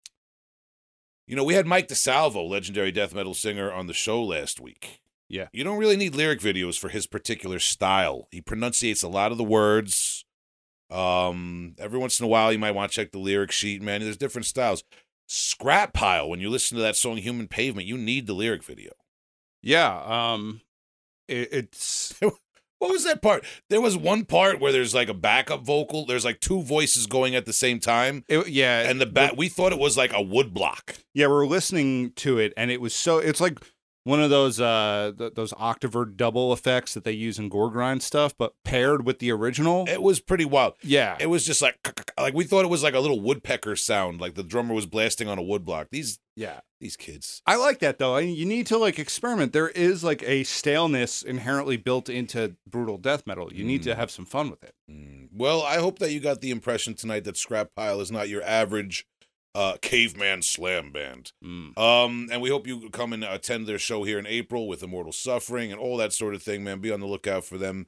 [1.27, 5.01] You know, we had Mike DiSalvo, legendary death metal singer, on the show last week.
[5.29, 5.49] Yeah.
[5.53, 8.29] You don't really need lyric videos for his particular style.
[8.31, 10.27] He pronunciates a lot of the words.
[10.91, 14.03] Um, every once in a while, you might want to check the lyric sheet, man.
[14.03, 14.85] There's different styles.
[15.35, 18.93] Scrap Pile, when you listen to that song Human Pavement, you need the lyric video.
[19.63, 20.61] Yeah, um,
[21.27, 22.15] it, it's
[22.79, 23.47] What was that part?
[23.71, 26.05] There was one part where there's like a backup vocal.
[26.05, 28.25] There's like two voices going at the same time.
[28.29, 30.97] it, yeah, And the bat we thought it was like a wood block.
[31.15, 31.29] yeah.
[31.29, 33.17] We're listening to it, and it was so.
[33.19, 33.59] It's like
[34.05, 38.03] one of those uh th- those octaver double effects that they use in gore grind
[38.03, 39.85] stuff, but paired with the original.
[39.89, 40.75] It was pretty wild.
[40.83, 41.77] yeah, It was just like
[42.19, 45.29] like we thought it was like a little woodpecker sound, like the drummer was blasting
[45.29, 45.89] on a wood block.
[45.91, 46.61] These yeah.
[46.81, 47.43] these kids.
[47.47, 48.17] I like that though.
[48.17, 49.53] I you need to like experiment.
[49.53, 53.53] There is like a staleness inherently built into brutal death metal.
[53.53, 53.97] You need to Mm.
[53.97, 54.75] have some fun with it.
[54.91, 55.29] Mm.
[55.35, 58.43] Well, I hope that you got the impression tonight that Scrap Pile is not your
[58.43, 59.07] average
[59.55, 61.33] uh, caveman slam band.
[61.45, 61.77] Mm.
[61.79, 65.13] Um, and we hope you come and attend their show here in April with Immortal
[65.13, 66.81] Suffering and all that sort of thing, man.
[66.81, 67.87] Be on the lookout for them.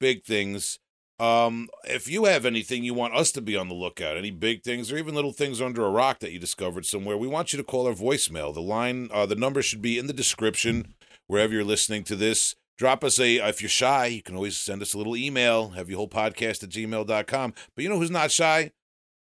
[0.00, 0.78] Big things.
[1.20, 4.64] Um, if you have anything you want us to be on the lookout, any big
[4.64, 7.56] things or even little things under a rock that you discovered somewhere, we want you
[7.56, 8.52] to call our voicemail.
[8.52, 10.94] The line, uh, the number should be in the description
[11.28, 12.56] wherever you're listening to this.
[12.76, 16.64] Drop us a, if you're shy, you can always send us a little email, heavyholepodcast
[16.64, 17.54] at gmail.com.
[17.76, 18.72] But you know who's not shy?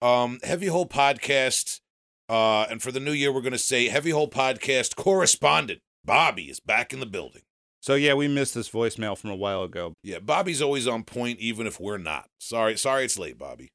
[0.01, 1.82] Um, Heavy Hole Podcast
[2.33, 6.45] Uh, and for the new year, we're going to say Heavy Hole Podcast correspondent Bobby
[6.45, 7.43] is back in the building.
[7.81, 9.93] So yeah, we missed this voicemail from a while ago.
[10.03, 12.25] Yeah, Bobby's always on point, even if we're not.
[12.39, 13.69] Sorry, sorry, it's late, Bobby.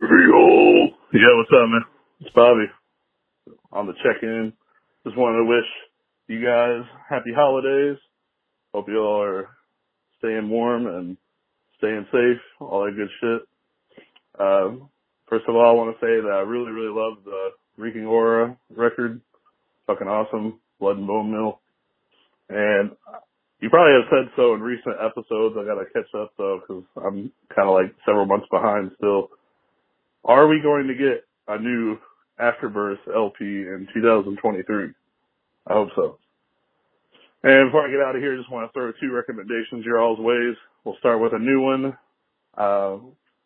[0.00, 0.88] Real.
[1.14, 1.80] Yeah, what's up, man?
[2.20, 2.66] It's Bobby.
[3.72, 4.52] On the check-in.
[5.06, 5.64] Just wanted to wish
[6.28, 7.96] you guys happy holidays.
[8.74, 9.48] Hope you all are
[10.18, 11.16] staying warm and
[11.78, 13.42] staying safe, all that good shit.
[14.38, 14.90] Um,
[15.26, 18.56] first of all, I want to say that I really, really love the Reeking Aura
[18.74, 19.20] record.
[19.86, 20.60] Fucking awesome.
[20.80, 21.60] Blood and Bone Mill.
[22.48, 22.92] And
[23.60, 25.56] you probably have said so in recent episodes.
[25.58, 29.30] I gotta catch up though, because I'm kind of like several months behind still.
[30.24, 31.98] Are we going to get a new
[32.38, 34.88] Afterbirth LP in 2023?
[35.68, 36.18] I hope so.
[37.42, 40.00] And before I get out of here, I just want to throw two recommendations your
[40.00, 40.56] all's ways.
[40.84, 41.96] We'll start with a new one.
[42.56, 42.96] Uh,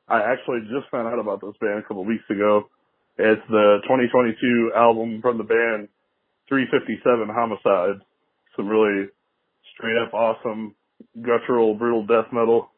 [0.08, 2.68] I actually just found out about this band a couple weeks ago.
[3.18, 5.88] It's the 2022 album from the band
[6.48, 7.98] 357 Homicide.
[8.54, 9.10] Some really
[9.74, 10.76] straight up awesome
[11.20, 12.70] guttural brutal death metal.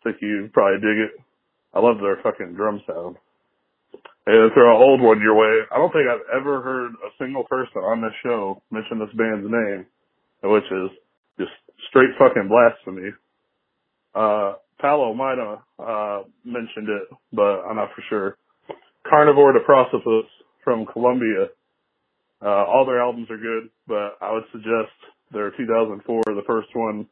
[0.00, 1.12] I think you probably dig it.
[1.72, 3.16] I love their fucking drum sound.
[4.26, 5.62] And throw an old one your way.
[5.70, 9.46] I don't think I've ever heard a single person on this show mention this band's
[9.46, 9.86] name,
[10.42, 10.90] which is
[11.38, 11.52] just
[11.90, 13.10] straight fucking blasphemy.
[14.16, 18.36] Uh, Paolo might have uh, mentioned it, but I'm not for sure.
[19.08, 20.24] Carnivore Diprosopus
[20.62, 21.48] from Colombia.
[22.42, 24.92] Uh, all their albums are good, but I would suggest
[25.32, 27.06] their 2004, the first one,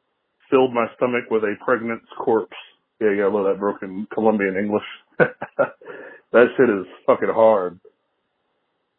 [0.50, 2.56] filled my stomach with a pregnant corpse.
[3.00, 4.84] Yeah, you gotta love that broken Colombian English.
[5.18, 7.80] that shit is fucking hard.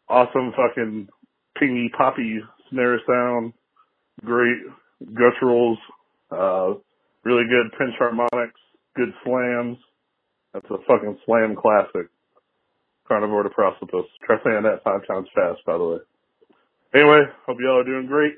[0.08, 1.08] Awesome fucking
[1.60, 2.40] pingy poppy
[2.70, 3.52] snare sound.
[4.24, 4.58] Great
[5.04, 5.76] gutturals.
[6.30, 6.78] Uh,
[7.24, 8.60] really good pinch harmonics.
[8.96, 9.78] Good slams.
[10.52, 12.10] That's a fucking slam classic.
[13.08, 14.06] Carnivore Diprosopus.
[14.24, 15.98] Try saying that five times fast, by the way.
[16.94, 18.34] Anyway, hope y'all are doing great.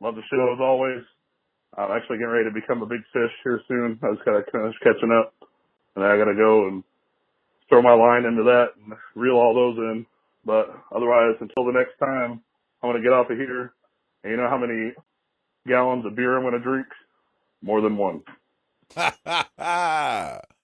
[0.00, 1.02] Love the show as always.
[1.76, 3.98] I'm actually getting ready to become a big fish here soon.
[4.02, 5.34] I just gotta finish catching up.
[5.96, 6.84] And I gotta go and
[7.68, 10.06] throw my line into that and reel all those in.
[10.44, 12.42] But otherwise, until the next time,
[12.82, 13.72] I'm gonna get off of here.
[14.24, 14.92] And you know how many
[15.66, 16.86] gallons of beer I'm gonna drink?
[17.62, 18.22] More than one.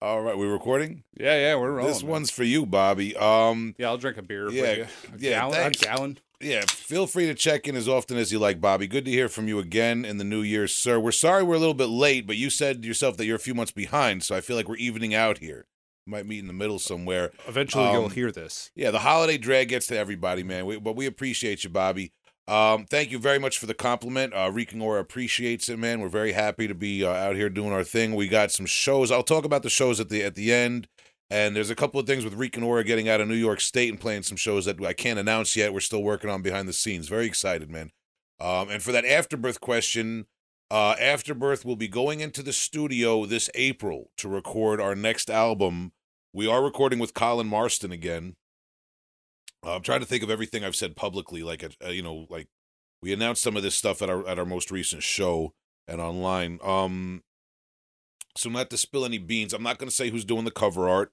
[0.00, 1.02] All right, we're recording?
[1.18, 1.92] Yeah, yeah, we're rolling.
[1.92, 2.12] this man.
[2.12, 3.16] one's for you, Bobby.
[3.16, 4.48] Um, Yeah, I'll drink a beer.
[4.48, 4.82] Yeah, you.
[4.82, 4.86] A
[5.18, 5.78] yeah, gallon, a thanks.
[5.80, 6.18] gallon.
[6.40, 8.86] yeah, feel free to check in as often as you like, Bobby.
[8.86, 11.00] Good to hear from you again in the new year, sir.
[11.00, 13.54] We're sorry we're a little bit late, but you said yourself that you're a few
[13.54, 15.66] months behind, so I feel like we're evening out here.
[16.06, 17.32] Might meet in the middle somewhere.
[17.48, 18.70] Eventually, you'll Um, hear this.
[18.76, 20.64] Yeah, the holiday drag gets to everybody, man.
[20.64, 22.12] We, but we appreciate you, Bobby.
[22.48, 24.32] Um, thank you very much for the compliment.
[24.32, 26.00] Uh, Aura appreciates it, man.
[26.00, 28.14] We're very happy to be uh, out here doing our thing.
[28.14, 29.12] We got some shows.
[29.12, 30.88] I'll talk about the shows at the at the end.
[31.30, 34.00] And there's a couple of things with Aura getting out of New York State and
[34.00, 35.74] playing some shows that I can't announce yet.
[35.74, 37.06] We're still working on behind the scenes.
[37.06, 37.90] Very excited, man.
[38.40, 40.24] Um, and for that afterbirth question,
[40.70, 45.92] uh, Afterbirth will be going into the studio this April to record our next album.
[46.32, 48.36] We are recording with Colin Marston again.
[49.68, 52.48] Uh, I'm trying to think of everything I've said publicly, like uh, you know, like
[53.02, 55.52] we announced some of this stuff at our at our most recent show
[55.86, 56.58] and online.
[56.62, 57.22] Um,
[58.34, 60.88] so not to spill any beans, I'm not going to say who's doing the cover
[60.88, 61.12] art,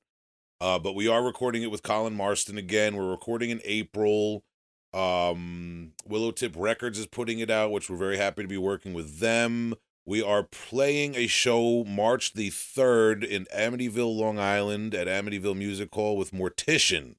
[0.61, 2.95] uh, but we are recording it with Colin Marston again.
[2.95, 4.45] We're recording in April.
[4.93, 9.19] Um, Willowtip Records is putting it out, which we're very happy to be working with
[9.19, 9.73] them.
[10.05, 15.93] We are playing a show March the 3rd in Amityville, Long Island at Amityville Music
[15.93, 17.15] Hall with Mortician,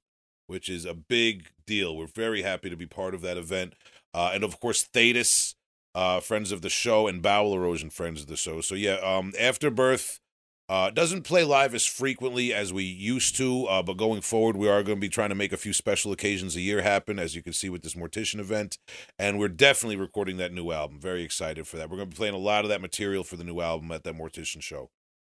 [0.46, 1.96] which is a big deal.
[1.96, 3.74] We're very happy to be part of that event.
[4.14, 5.54] Uh, and of course, Thetis,
[5.94, 8.60] uh, friends of the show, and Bowel Erosion, friends of the show.
[8.60, 10.20] So yeah, um, Afterbirth
[10.68, 14.68] uh, doesn't play live as frequently as we used to, uh, but going forward, we
[14.68, 17.36] are going to be trying to make a few special occasions a year happen, as
[17.36, 18.76] you can see with this Mortician event.
[19.16, 20.98] And we're definitely recording that new album.
[20.98, 21.88] Very excited for that.
[21.88, 24.02] We're going to be playing a lot of that material for the new album at
[24.04, 24.90] that Mortician show.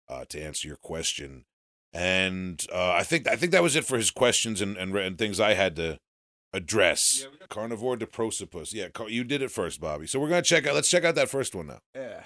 [0.08, 1.44] Uh, to answer your question,
[1.98, 5.18] and uh, I think I think that was it for his questions and and, and
[5.18, 5.98] things I had to
[6.52, 7.26] address.
[7.48, 8.72] Carnivore Diprosopus.
[8.72, 10.06] Yeah, Car- you did it first, Bobby.
[10.06, 10.74] So we're gonna check out.
[10.74, 11.80] Let's check out that first one now.
[11.94, 12.22] Yeah.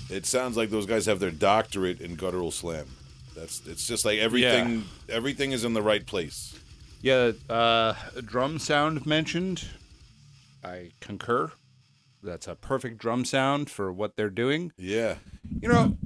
[0.10, 2.86] It sounds like those guys have their doctorate in guttural slam.
[3.36, 6.58] That's it's just like everything everything is in the right place.
[7.02, 9.66] Yeah, uh, drum sound mentioned.
[10.64, 11.51] I concur.
[12.22, 14.72] That's a perfect drum sound for what they're doing.
[14.78, 15.16] Yeah.
[15.61, 15.97] You know,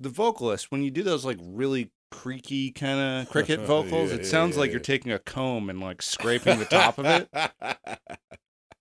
[0.00, 4.22] the vocalist when you do those like really creaky kind of cricket vocals, Yeah, it
[4.22, 7.28] yeah, sounds yeah, like you're taking a comb and like scraping the top of it.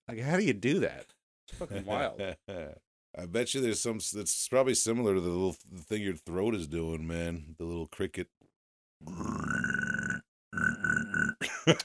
[0.07, 1.05] Like, how do you do that?
[1.47, 2.19] It's fucking wild.
[2.49, 6.55] I bet you there's some that's probably similar to the little the thing your throat
[6.55, 7.55] is doing, man.
[7.59, 8.27] The little cricket.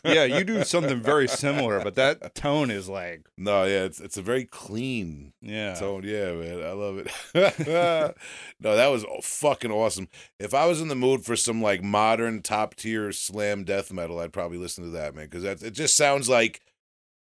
[0.05, 4.17] Yeah, you do something very similar, but that tone is like, No, yeah, it's it's
[4.17, 5.75] a very clean yeah.
[5.75, 6.03] tone.
[6.05, 7.09] Yeah, man, I love it.
[8.61, 10.09] no, that was fucking awesome.
[10.41, 14.19] If I was in the mood for some like modern top tier slam death metal,
[14.19, 16.61] I'd probably listen to that, man, because that it just sounds like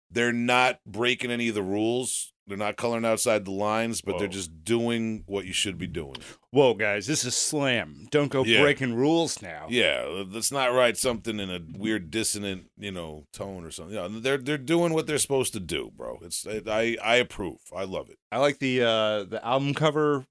[0.10, 2.33] they're not breaking any of the rules.
[2.46, 6.18] They're not coloring outside the lines, but they're just doing what you should be doing.
[6.52, 8.08] Whoa, guys, this is slam.
[8.12, 8.62] Don't go Yeah.
[8.62, 9.68] breaking rules now.
[9.70, 13.96] Yeah, let's not write something in a weird dissonant, you know, tone or something.
[13.96, 16.20] Yeah, they're they're doing what they're supposed to do, bro.
[16.22, 17.60] It's I I approve.
[17.76, 18.18] I love it.
[18.32, 20.26] I like the uh the album cover,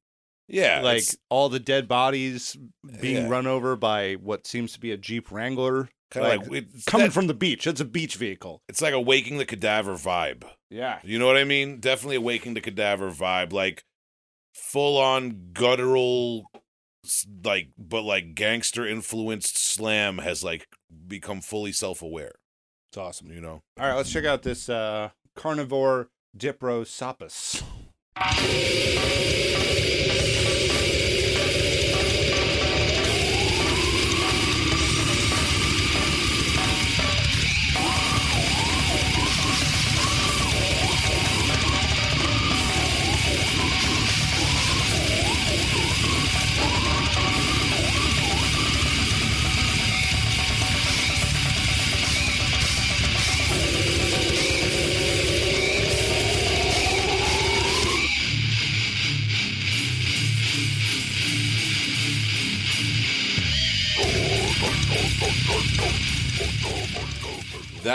[0.48, 2.58] Yeah, like all the dead bodies
[3.00, 3.28] being Yeah.
[3.28, 6.84] run over by what seems to be a Jeep Wrangler kind of like, like, it's
[6.84, 7.66] coming that- from the beach.
[7.66, 8.62] It's a beach vehicle.
[8.68, 10.44] It's like a waking the cadaver vibe.
[10.70, 10.98] Yeah.
[11.02, 11.80] You know what I mean?
[11.80, 13.84] Definitely a waking the cadaver vibe, like
[14.54, 16.44] full on guttural,
[17.44, 20.66] like but like gangster influenced slam has like
[21.08, 22.32] become fully self aware.
[22.90, 23.32] It's awesome.
[23.32, 23.62] You know.
[23.78, 27.62] All right, let's check out this uh carnivore Diprosopus.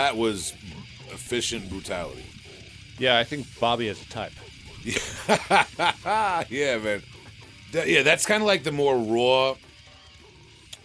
[0.08, 0.54] That was
[1.10, 2.24] efficient brutality.
[2.98, 4.32] Yeah, I think Bobby has a type.
[6.48, 7.02] yeah, man.
[7.72, 9.56] That- yeah, that's kind of like the more raw,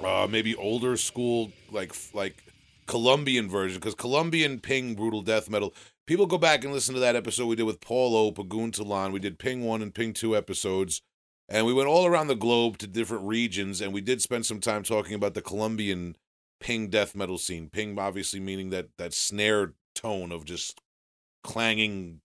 [0.06, 2.44] uh, maybe older school, like like
[2.86, 3.80] Colombian version.
[3.80, 5.74] Because Colombian Ping brutal death metal.
[6.06, 8.74] People go back and listen to that episode we did with Paul O, Pagoon
[9.14, 11.02] We did Ping one and Ping two episodes,
[11.48, 14.60] and we went all around the globe to different regions, and we did spend some
[14.60, 16.18] time talking about the Colombian
[16.64, 17.70] Ping death metal scene.
[17.70, 20.80] Ping obviously meaning that that snare tone of just
[21.44, 22.22] clanging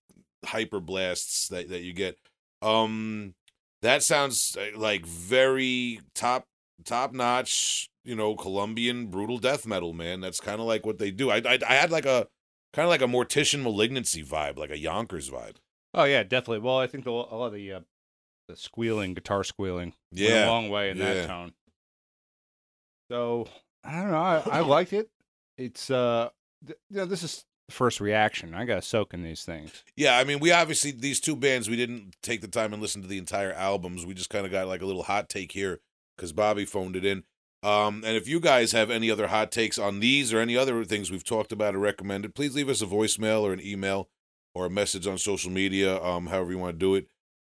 [0.47, 2.17] hyper blasts that, that you get.
[2.63, 3.35] Um
[3.83, 6.45] that sounds uh, like very top
[6.85, 10.21] top notch, you know, Colombian brutal death metal, man.
[10.21, 11.31] That's kind of like what they do.
[11.31, 12.29] I, I I had like a
[12.73, 15.57] kind of like a mortician malignancy vibe, like a Yonkers vibe.
[15.95, 16.61] Oh yeah, definitely.
[16.61, 17.81] Well, I think the, a lot of the uh,
[18.49, 21.15] the squealing, guitar squealing, went Yeah, a long way in yeah.
[21.15, 21.53] that tone.
[23.11, 23.49] So
[23.85, 24.17] I don't know.
[24.17, 25.11] I, I liked it.
[25.57, 26.29] It's uh,
[26.67, 28.55] th- you know, this is first reaction.
[28.55, 29.85] I gotta soak in these things.
[29.97, 33.03] Yeah, I mean, we obviously these two bands we didn't take the time and listen
[33.03, 34.07] to the entire albums.
[34.07, 35.81] We just kind of got like a little hot take here
[36.17, 37.25] because Bobby phoned it in.
[37.63, 40.85] Um, and if you guys have any other hot takes on these or any other
[40.85, 44.09] things we've talked about or recommended, please leave us a voicemail or an email
[44.55, 47.09] or a message on social media, um, however you want to do it.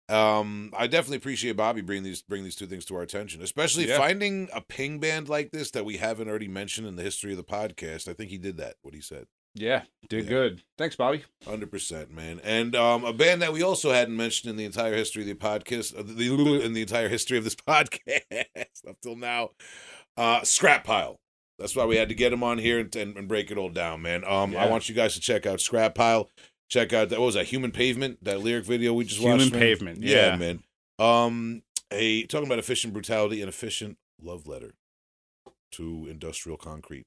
[0.09, 3.87] Um, I definitely appreciate Bobby bringing these bring these two things to our attention, especially
[3.87, 3.97] Yeah.
[3.97, 7.37] finding a ping band like this that we haven't already mentioned in the history of
[7.37, 8.07] the podcast.
[8.07, 8.75] I think he did that.
[8.81, 9.27] What he said.
[9.55, 10.29] Yeah, did Yeah.
[10.29, 10.63] good.
[10.77, 11.25] Thanks, Bobby.
[11.45, 12.39] Hundred percent, man.
[12.43, 15.35] And um, a band that we also hadn't mentioned in the entire history of the
[15.35, 18.21] podcast, the, in the entire history of this podcast
[18.87, 19.49] up till now,
[20.17, 21.19] uh, Scrap Pile.
[21.57, 23.67] That's why we had to get him on here and, and, and break it all
[23.69, 24.23] down, man.
[24.23, 26.29] Um, I want you guys to check out Scrap Pile.
[26.69, 29.51] Check out that what was that Human Pavement, that lyric video we just Human watched.
[29.51, 29.59] man?
[29.61, 30.35] Pavement, yeah.
[30.35, 30.63] man.
[30.99, 34.75] Um, a talking about efficient brutality and efficient love letter
[35.71, 37.05] to industrial concrete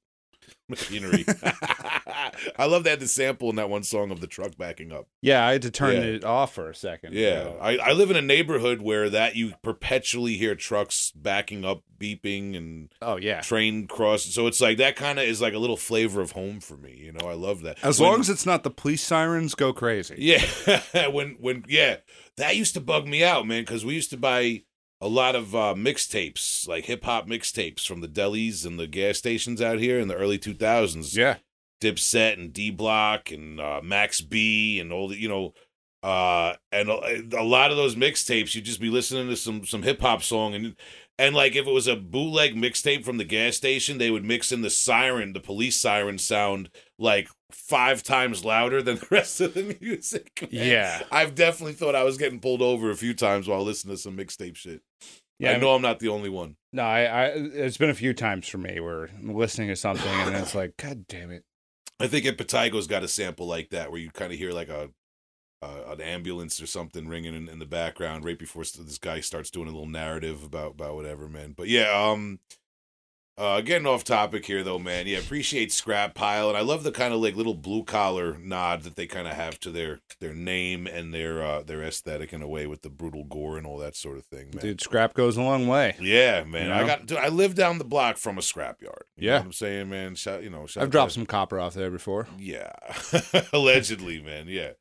[0.69, 1.25] machinery.
[2.57, 5.07] I love that the sample in that one song of the truck backing up.
[5.21, 6.03] Yeah, I had to turn Yeah.
[6.03, 7.15] it off for a second.
[7.15, 11.65] Yeah, Uh, I, I live in a neighborhood where that you perpetually hear trucks backing
[11.65, 13.41] up, beeping, and oh yeah.
[13.41, 14.25] train cross.
[14.25, 16.95] So it's like that kind of is like a little flavor of home for me.
[16.97, 17.79] You know, I love that.
[17.83, 20.17] As When- long as it's not the police sirens, go crazy.
[20.19, 21.97] yeah, when when yeah,
[22.37, 24.63] that used to bug me out, man, because we used to buy
[25.03, 29.19] a lot of uh, mixtapes, like hip hop mixtapes from the delis and the gas
[29.19, 31.15] stations out here in the early two thousands.
[31.15, 31.37] Yeah.
[31.83, 35.53] Dipset and D Block and uh, Max B and all the you know
[36.03, 39.85] Uh, and a, a lot of those mixtapes, you'd just be listening to some some
[39.85, 40.75] hip hop song, and
[41.19, 44.53] and like if it was a bootleg mixtape from the gas station, they would mix
[44.53, 49.55] in the siren, the police siren sound, like five times louder than the rest of
[49.55, 50.39] the music.
[50.43, 50.49] man.
[50.51, 51.03] Yeah.
[51.11, 54.17] I've definitely thought I was getting pulled over a few times while listening to some
[54.17, 54.83] mixtape shit.
[55.39, 56.57] Yeah, I know I'm not the only one.
[56.73, 60.09] No, I, I it's been a few times for me where I'm listening to something
[60.09, 61.45] and it's like, God damn it.
[61.99, 64.91] I think Epitigo's got a sample like that where you kind of hear like a,
[65.63, 69.51] a an ambulance or something ringing in, in the background right before this guy starts
[69.51, 71.55] doing a little narrative about about whatever, man.
[71.57, 72.41] But yeah, um,
[73.39, 75.07] uh, getting off topic here though, man.
[75.07, 78.83] Yeah, appreciate Scrap Pile, and I love the kind of like little blue collar nod
[78.83, 82.43] that they kind of have to their their name and their uh their aesthetic in
[82.43, 84.61] a way with the brutal gore and all that sort of thing, man.
[84.63, 85.97] Dude, scrap goes a long way.
[85.99, 86.67] Yeah, man.
[86.67, 87.07] You I got.
[87.07, 89.05] Dude, I live down the block from a scrapyard.
[89.17, 89.39] You know Yeah.
[89.39, 90.15] what I'm saying, man.
[90.15, 92.29] Shout, you know, shout I've dropped to- some copper off there before.
[92.39, 92.71] Yeah,
[93.55, 94.47] allegedly, man.
[94.47, 94.73] Yeah,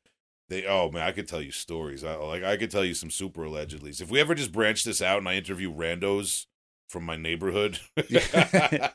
[0.52, 0.66] they.
[0.66, 2.04] Oh man, I could tell you stories.
[2.04, 2.44] I like.
[2.44, 4.00] I could tell you some super allegedlys.
[4.00, 6.46] If we ever just branch this out and I interview randos
[6.88, 8.90] from my neighborhood, the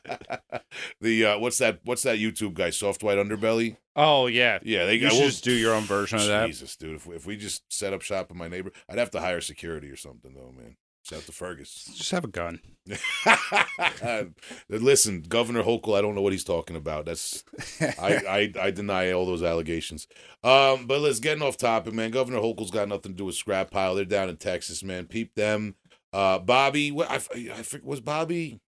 [1.00, 1.80] uh, what's that?
[1.84, 2.70] What's that YouTube guy?
[2.70, 3.76] Soft White Underbelly.
[3.96, 4.58] Oh yeah.
[4.62, 4.94] Yeah, they.
[4.94, 6.46] You should just do your own version of that.
[6.46, 6.94] Jesus, dude.
[6.96, 9.40] If we, if we just set up shop in my neighbor, I'd have to hire
[9.40, 10.76] security or something, though, man.
[11.04, 11.90] Shout out to Fergus.
[11.94, 12.60] Just have a gun.
[14.68, 17.06] Listen, Governor Hochul, I don't know what he's talking about.
[17.06, 17.44] That's
[17.80, 20.06] I, I I deny all those allegations.
[20.44, 22.10] Um, but let's getting off topic, man.
[22.10, 23.94] Governor Hochul's got nothing to do with scrap pile.
[23.94, 25.06] They're down in Texas, man.
[25.06, 25.76] Peep them.
[26.12, 28.60] Uh, Bobby, what I, I was Bobby.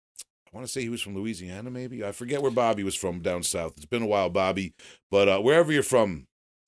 [0.52, 2.04] I want to say he was from Louisiana, maybe.
[2.04, 3.74] I forget where Bobby was from down south.
[3.76, 4.74] It's been a while, Bobby.
[5.10, 6.26] But uh, wherever you're from,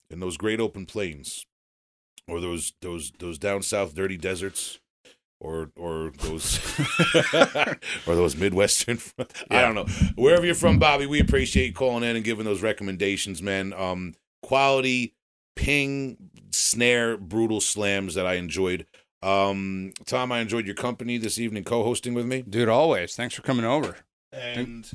[0.09, 1.47] in those great open plains,
[2.29, 4.79] or those those those down south dirty deserts,
[5.43, 6.59] or or those
[8.07, 8.99] or those midwestern.
[9.51, 9.87] I don't know.
[10.15, 13.73] Wherever you're from, Bobby, we appreciate you calling in and giving those recommendations, man.
[13.73, 15.15] Um, quality
[15.57, 16.17] ping
[16.51, 18.87] snare brutal slams that I enjoyed.
[19.23, 22.43] Um, Tom, I enjoyed your company this evening, co-hosting with me.
[22.43, 23.15] Dude, always.
[23.15, 23.97] Thanks for coming over.
[24.33, 24.89] And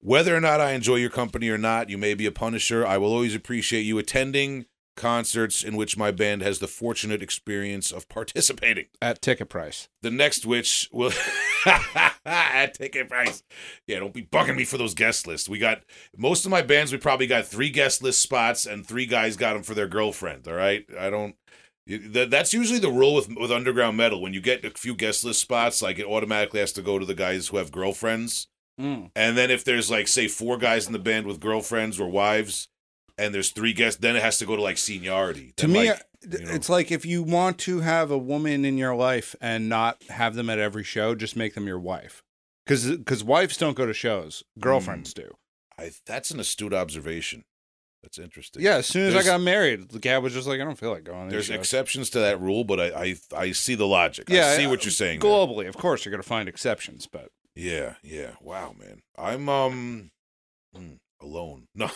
[0.00, 2.86] whether or not I enjoy your company or not, you may be a punisher.
[2.86, 4.66] I will always appreciate you attending
[4.96, 8.86] concerts in which my band has the fortunate experience of participating.
[9.00, 9.88] At ticket price.
[10.02, 11.12] The next which will
[12.24, 13.42] at ticket price.
[13.86, 15.48] Yeah, don't be bugging me for those guest lists.
[15.48, 15.82] We got
[16.16, 16.92] most of my bands.
[16.92, 20.46] We probably got three guest list spots, and three guys got them for their girlfriend.
[20.48, 21.36] All right, I don't.
[21.86, 24.22] That's usually the rule with with underground metal.
[24.22, 27.04] When you get a few guest list spots, like it automatically has to go to
[27.04, 28.48] the guys who have girlfriends.
[28.80, 29.10] Mm.
[29.14, 32.68] And then if there's like say four guys in the band with girlfriends or wives,
[33.18, 35.52] and there's three guests, then it has to go to like seniority.
[35.56, 36.02] To me, like, uh,
[36.38, 36.52] you know.
[36.52, 40.34] it's like if you want to have a woman in your life and not have
[40.34, 42.22] them at every show, just make them your wife.
[42.66, 45.16] Because because wives don't go to shows, girlfriends Mm.
[45.24, 45.30] do.
[45.78, 47.44] I, that's an astute observation.
[48.02, 48.62] That's interesting.
[48.62, 50.78] Yeah, as soon as There's- I got married, the guy was just like, I don't
[50.78, 51.28] feel like going.
[51.30, 51.56] There's shows.
[51.56, 54.28] exceptions to that rule, but I I, I see the logic.
[54.28, 55.20] Yeah, I see uh, what you're saying.
[55.20, 55.30] there.
[55.30, 55.66] globally.
[55.68, 58.32] Of course, you're going to find exceptions, but Yeah, yeah.
[58.40, 59.00] Wow, man.
[59.18, 60.10] I'm um
[60.76, 61.66] mm, alone.
[61.76, 61.90] No.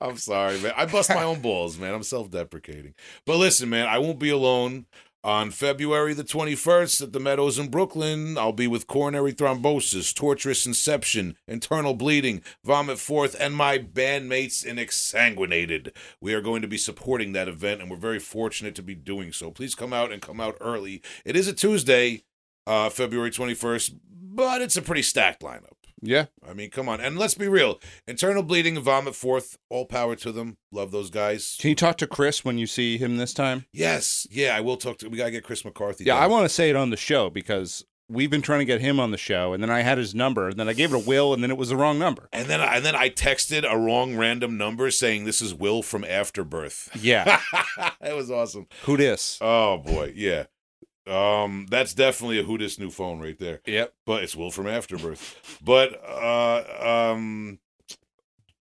[0.00, 0.72] I'm sorry, man.
[0.76, 1.94] I bust my own balls, man.
[1.94, 2.94] I'm self-deprecating.
[3.24, 4.86] But listen, man, I won't be alone.
[5.24, 10.66] On February the 21st at the Meadows in Brooklyn, I'll be with coronary thrombosis, torturous
[10.66, 15.90] inception, internal bleeding, vomit forth, and my bandmates in Exsanguinated.
[16.20, 19.32] We are going to be supporting that event, and we're very fortunate to be doing
[19.32, 19.50] so.
[19.50, 21.02] Please come out and come out early.
[21.24, 22.22] It is a Tuesday,
[22.64, 25.75] uh, February 21st, but it's a pretty stacked lineup.
[26.02, 27.00] Yeah, I mean, come on.
[27.00, 30.56] And let's be real internal bleeding and vomit forth, all power to them.
[30.70, 31.56] Love those guys.
[31.60, 33.66] can you talk to Chris when you see him this time?
[33.72, 34.26] Yes.
[34.30, 35.08] Yeah, I will talk to.
[35.08, 36.04] We got to get Chris McCarthy.
[36.04, 36.22] Yeah, down.
[36.22, 39.00] I want to say it on the show because we've been trying to get him
[39.00, 40.98] on the show, and then I had his number, and then I gave it a
[40.98, 42.28] Will, and then it was the wrong number.
[42.32, 46.04] And then, and then I texted a wrong random number saying this is Will from
[46.04, 46.90] Afterbirth.
[47.00, 47.40] Yeah,
[48.00, 48.66] that was awesome.
[48.84, 49.38] who dis?
[49.40, 50.44] Oh boy, yeah.
[51.06, 53.60] Um, that's definitely a who this new phone right there.
[53.66, 53.94] Yep.
[54.04, 55.60] but it's Will from Afterbirth.
[55.62, 57.58] but uh, um,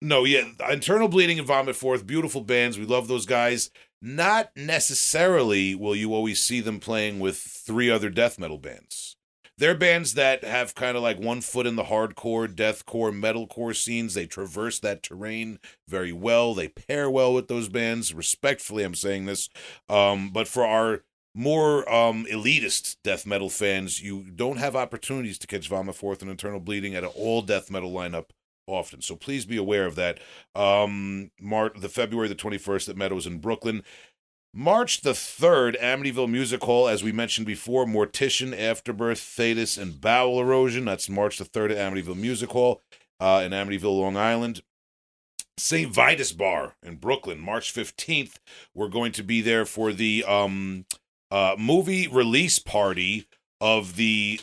[0.02, 2.78] no, yeah, internal bleeding and vomit forth, beautiful bands.
[2.78, 3.70] We love those guys.
[4.02, 9.16] Not necessarily will you always see them playing with three other death metal bands.
[9.58, 14.14] They're bands that have kind of like one foot in the hardcore, deathcore, metalcore scenes.
[14.14, 16.54] They traverse that terrain very well.
[16.54, 18.14] They pair well with those bands.
[18.14, 19.50] Respectfully, I'm saying this.
[19.88, 21.04] Um, but for our
[21.36, 26.30] more um, elitist death metal fans, you don't have opportunities to catch Vomit Forth and
[26.30, 28.26] Internal Bleeding at an all death metal lineup
[28.68, 29.02] often.
[29.02, 30.20] So please be aware of that.
[30.56, 33.84] Um, Mar- the February the 21st at Meadows in Brooklyn.
[34.56, 40.40] March the 3rd, Amityville Music Hall, as we mentioned before, Mortician, Afterbirth, Thetis, and Bowel
[40.40, 40.86] Erosion.
[40.86, 42.84] That's March the 3rd at Amityville Music Hall
[43.20, 44.62] uh, in Amityville, Long Island.
[45.58, 45.92] St.
[45.92, 48.36] Vitus Bar in Brooklyn, March 15th.
[48.76, 50.86] We're going to be there for the um,
[51.34, 53.26] uh, movie release party
[53.60, 54.40] of the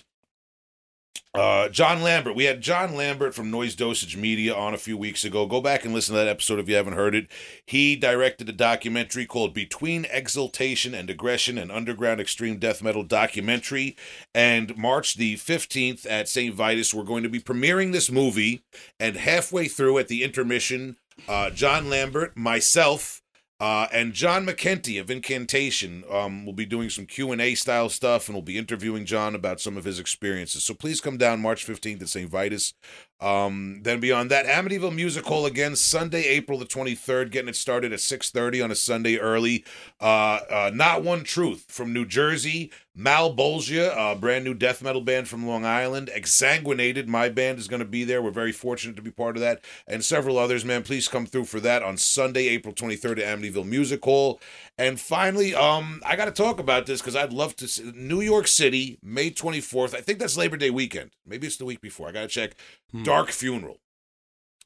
[1.33, 2.35] uh, John Lambert.
[2.35, 5.47] We had John Lambert from Noise Dosage Media on a few weeks ago.
[5.47, 7.29] Go back and listen to that episode if you haven't heard it.
[7.65, 13.97] He directed a documentary called Between Exultation and Aggression, an underground extreme death metal documentary.
[14.35, 16.53] And March the 15th at St.
[16.53, 18.63] Vitus, we're going to be premiering this movie.
[18.99, 20.97] And halfway through at the intermission,
[21.29, 23.20] uh, John Lambert, myself,
[23.61, 27.89] uh, and John McEntee of Incantation um, will be doing some Q and A style
[27.89, 30.65] stuff, and we'll be interviewing John about some of his experiences.
[30.65, 32.31] So please come down March fifteenth at St.
[32.31, 32.75] Vitus.
[33.21, 37.57] Um, then beyond that, Amityville Music Hall again Sunday, April the twenty third, getting it
[37.57, 39.65] started at six thirty on a Sunday early.
[40.01, 45.03] Uh, uh, Not One Truth from New Jersey, Mal Bolgia, a brand new death metal
[45.03, 46.11] band from Long Island.
[46.15, 48.23] Exsanguinated, my band is going to be there.
[48.23, 50.65] We're very fortunate to be part of that, and several others.
[50.65, 54.41] Man, please come through for that on Sunday, April twenty third at Amityville Music Hall.
[54.81, 57.69] And finally, um, I got to talk about this because I'd love to.
[57.69, 59.95] See, New York City, May twenty fourth.
[59.95, 61.11] I think that's Labor Day weekend.
[61.27, 62.09] Maybe it's the week before.
[62.09, 62.55] I got to check.
[62.91, 63.03] Hmm.
[63.03, 63.77] Dark Funeral.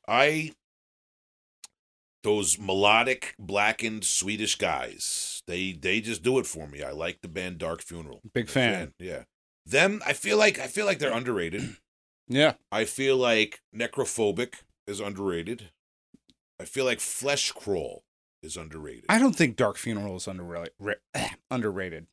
[0.06, 0.52] I
[2.22, 5.42] those melodic blackened Swedish guys.
[5.48, 6.84] They they just do it for me.
[6.84, 8.20] I like the band Dark Funeral.
[8.32, 8.94] Big fan.
[9.00, 9.24] Yeah.
[9.66, 11.76] Them I feel like I feel like they're underrated.
[12.26, 12.54] Yeah.
[12.72, 14.54] I feel like Necrophobic
[14.86, 15.72] is underrated.
[16.58, 18.02] I feel like Flesh Crawl
[18.44, 19.06] is underrated.
[19.08, 20.72] I don't think Dark Funeral is underrated.
[21.50, 22.06] underrated.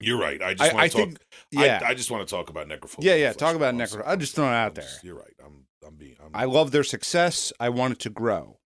[0.00, 0.42] You're right.
[0.42, 1.18] I just want I to talk think.
[1.52, 1.80] Yeah.
[1.84, 3.04] I, I just want to talk about Necrophobic.
[3.04, 3.14] yeah.
[3.14, 3.32] Yeah.
[3.32, 3.86] Talk about Crawl.
[3.86, 4.02] Necro.
[4.06, 4.84] I'm just throwing it out there.
[4.84, 5.34] just- You're right.
[5.44, 7.52] I'm I'm being I'm, I love their success.
[7.60, 8.58] I want it to grow.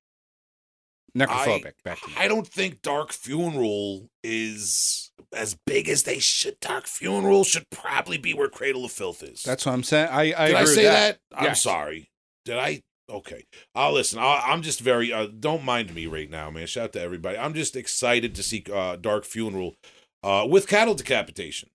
[1.16, 1.72] Necrophobic.
[1.82, 2.12] Becky.
[2.18, 6.60] I don't think Dark Funeral is as big as they should.
[6.60, 9.42] Dark Funeral should probably be where Cradle of Filth is.
[9.42, 10.08] That's what I'm saying.
[10.10, 11.18] I, I Did I say with that?
[11.34, 11.62] I'm Yes.
[11.62, 12.10] sorry.
[12.44, 12.82] Did I?
[13.08, 13.44] Okay.
[13.74, 14.18] I'll listen.
[14.18, 15.12] i I'm just very.
[15.12, 16.66] Uh, don't mind me right now, man.
[16.66, 17.38] Shout out to everybody.
[17.38, 19.76] I'm just excited to see uh, Dark Funeral
[20.22, 21.70] uh, with cattle decapitation.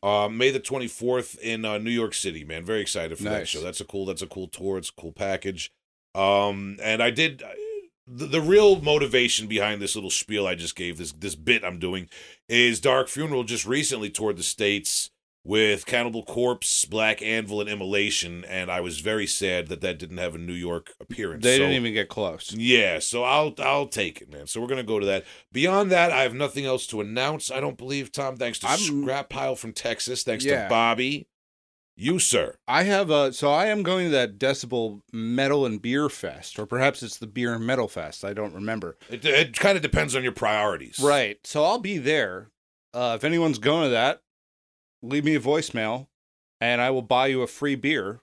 [0.00, 2.64] Uh, May the 24th in uh, New York City, man.
[2.64, 3.48] Very excited for that Nice.
[3.48, 3.60] show.
[3.60, 4.06] That's a cool.
[4.06, 4.78] That's a cool tour.
[4.78, 5.72] It's a cool package.
[6.14, 7.48] Um, and I did uh,
[8.06, 11.78] the, the real motivation behind this little spiel I just gave this this bit I'm
[11.78, 12.08] doing
[12.48, 15.10] is Dark Funeral just recently toured the states
[15.44, 20.18] with Cannibal Corpse, Black Anvil, and Immolation, and I was very sad that that didn't
[20.18, 21.42] have a New York appearance.
[21.42, 22.52] They So- didn't even get close.
[22.52, 24.46] yeah, so I'll I'll take it, man.
[24.46, 25.24] So we're gonna go to that.
[25.52, 27.50] Beyond that, I have nothing else to announce.
[27.50, 28.36] I don't believe Tom.
[28.36, 30.22] Thanks to I'm- Scrap Pile from Texas.
[30.22, 30.64] Thanks Yeah.
[30.64, 31.26] to Bobby.
[32.00, 32.58] You sir.
[32.68, 36.64] I have a so I am going to that Decibel Metal and Beer Fest, or
[36.66, 38.24] perhaps it's the Beer and Metal Fest.
[38.24, 38.96] I don't remember.
[39.10, 41.00] It, it kind of depends on your priorities.
[41.00, 41.38] Right.
[41.44, 42.50] So I'll be there.
[42.94, 44.22] Uh, if anyone's going to that,
[45.02, 46.08] leave me a voicemail,
[46.60, 48.20] and I will buy you a free beer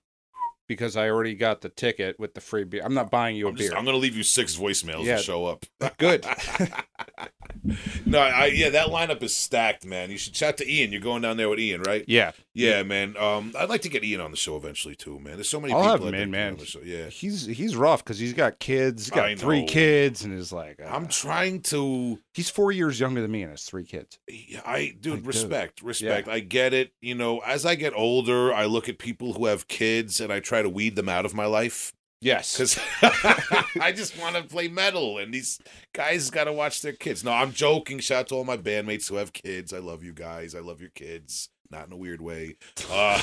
[0.67, 2.81] because I already got the ticket with the free beer.
[2.83, 3.77] I'm not buying you a I'm, just, beer.
[3.77, 5.17] I'm gonna leave you six voicemails Yeah.
[5.17, 5.65] to show up.
[5.97, 6.25] Good.
[8.05, 10.11] no, I yeah, that lineup is stacked, man.
[10.11, 10.91] You should chat to Ian.
[10.91, 12.05] You're going down there with Ian, right?
[12.07, 12.31] yeah.
[12.57, 13.17] Yeah, man.
[13.17, 15.33] Um, I'd like to get Ian on the show eventually too, man.
[15.33, 16.05] There's so many I'll people.
[16.05, 16.53] have him in, man.
[16.53, 16.79] on the show.
[16.81, 17.07] Yeah.
[17.07, 19.03] He's he's rough because he's got kids.
[19.07, 23.21] He's got three kids, and is like uh, I'm trying to he's four years younger
[23.21, 24.19] than me and has three kids.
[24.29, 25.27] I dude, Like, dude.
[25.27, 26.29] respect, respect.
[26.29, 26.93] I get it.
[27.01, 30.39] You know, as I get older, I look at people who have kids and I
[30.39, 31.91] try to weed them out of my life
[32.22, 32.57] Yes.
[32.57, 32.80] because
[33.80, 35.60] I just want to play metal, and these
[35.94, 37.23] guys got to watch their kids.
[37.23, 37.99] No, I'm joking.
[37.99, 39.73] Shout out to all my bandmates who have kids.
[39.73, 40.56] I love you guys.
[40.56, 41.49] I love your kids.
[41.69, 42.56] Not in a weird way.
[42.90, 43.22] Uh,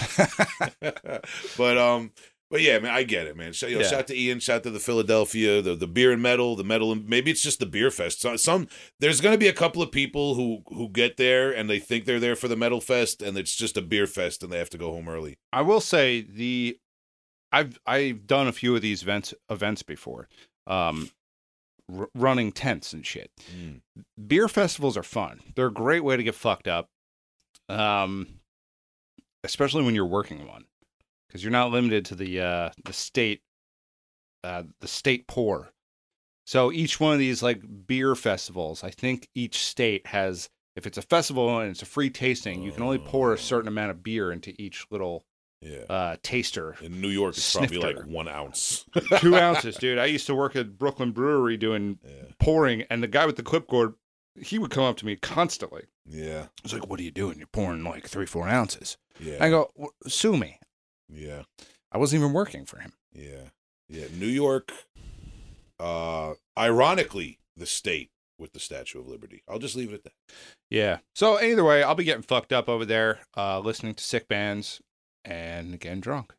[1.56, 2.12] but um.
[2.50, 3.54] But yeah, man, I get it, man.
[3.54, 3.88] Shout, you know, Yeah.
[3.88, 6.62] shout out to Ian, shout out to the Philadelphia, the, the beer and metal, the
[6.62, 8.20] metal, and maybe it's just the beer fest.
[8.20, 8.68] So, some
[9.00, 12.04] there's going to be a couple of people who who get there and they think
[12.04, 14.68] they're there for the metal fest, and it's just a beer fest, and they have
[14.68, 15.38] to go home early.
[15.50, 16.78] I will say the
[17.52, 20.28] I've I've done a few of these events events before,
[20.66, 21.10] um,
[21.94, 23.30] r- running tents and shit.
[24.26, 25.40] Beer festivals are fun.
[25.54, 26.88] They're a great way to get fucked up,
[27.68, 28.40] um,
[29.44, 30.64] especially when you're working one,
[31.28, 33.42] because you're not limited to the uh, the state
[34.42, 35.72] uh, the state pour.
[36.46, 40.48] So each one of these like beer festivals, I think each state has.
[40.74, 43.68] If it's a festival and it's a free tasting, you can only pour a certain
[43.68, 45.22] amount of beer into each little
[45.62, 45.84] Yeah.
[45.88, 46.76] uh, taster.
[46.82, 48.84] In New York, it's probably like one ounce.
[49.18, 49.98] Two ounces, dude.
[49.98, 52.32] I used to work at Brooklyn Brewery doing Yeah.
[52.40, 53.94] pouring, and the guy with the clipboard,
[54.40, 55.84] he would come up to me constantly.
[56.04, 56.46] Yeah.
[56.46, 57.38] I was like, "What are you doing?
[57.38, 59.36] You're pouring like three, four ounces." Yeah.
[59.40, 59.70] I go,
[60.08, 60.58] "Sue me."
[61.08, 61.42] Yeah.
[61.92, 62.94] I wasn't even working for him.
[63.12, 63.50] Yeah.
[63.88, 64.06] Yeah.
[64.18, 64.72] New York,
[65.78, 69.42] uh, ironically, the state with the Statue of Liberty.
[69.48, 70.12] I'll just leave it at that.
[70.70, 70.98] Yeah.
[71.14, 74.80] So either way, I'll be getting fucked up over there, uh, listening to sick bands,
[75.24, 76.34] and getting drunk.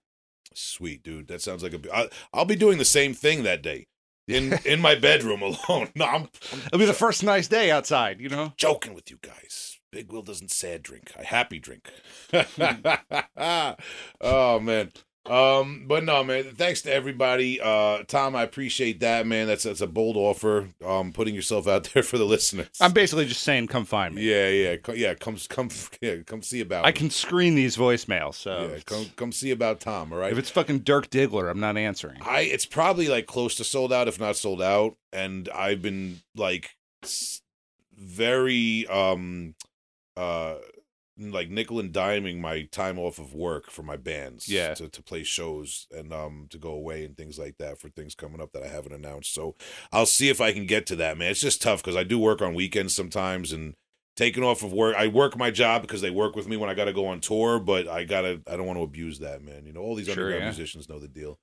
[0.53, 1.27] Sweet, dude.
[1.27, 1.95] That sounds like a.
[1.95, 3.87] I, I'll be doing the same thing that day.
[4.27, 5.89] in in my bedroom alone.
[5.95, 8.53] No, I'm, I'm It'll be the first nice day outside, you know?
[8.55, 9.79] joking with you guys.
[9.91, 11.11] Big Will doesn't sad drink.
[11.19, 11.89] I happy drink.
[13.35, 13.71] Hmm.
[14.21, 14.91] oh man.
[15.25, 16.43] Um, but no, man.
[16.55, 17.61] Thanks to everybody.
[17.61, 19.47] Uh, Tom, I appreciate that, man.
[19.47, 20.67] That's that's a bold offer.
[20.85, 22.67] Um, putting yourself out there for the listeners.
[22.81, 24.23] I'm basically just saying, come find me.
[24.23, 25.13] yeah, yeah, co- yeah.
[25.13, 25.69] Come, come,
[26.01, 26.85] yeah, come see about.
[26.85, 26.93] I me.
[26.93, 30.11] can screen these voicemails, so Yeah, come, come see about Tom.
[30.11, 30.31] All right.
[30.31, 32.19] if it's fucking Dirk Diggler, I'm not answering.
[32.21, 36.21] I it's probably like close to sold out, if not sold out, and I've been
[36.35, 36.71] like
[37.97, 39.55] very um
[40.17, 40.55] uh
[41.17, 44.73] like nickel and diming my time off of work for my bands Yeah.
[44.73, 48.15] to, to play shows and um to go away and things like that for things
[48.15, 49.33] coming up that I haven't announced.
[49.33, 49.55] So
[49.91, 51.29] I'll see if I can get to that, man.
[51.31, 53.75] It's just tough because I do work on weekends sometimes and
[54.15, 54.95] taking off of work.
[54.95, 57.19] I work my job because they work with me when I got to go on
[57.19, 59.65] tour, but I gotta I don't want to abuse that, man.
[59.65, 60.47] You know, all these Sure, underground yeah.
[60.49, 61.39] musicians know the deal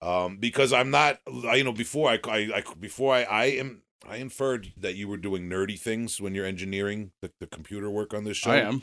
[0.00, 1.18] um, because I'm not,
[1.48, 5.08] I, you know, before I, I, I before I, I am, I inferred that you
[5.08, 8.52] were doing nerdy things when you're engineering the, the computer work on this show.
[8.52, 8.82] I am.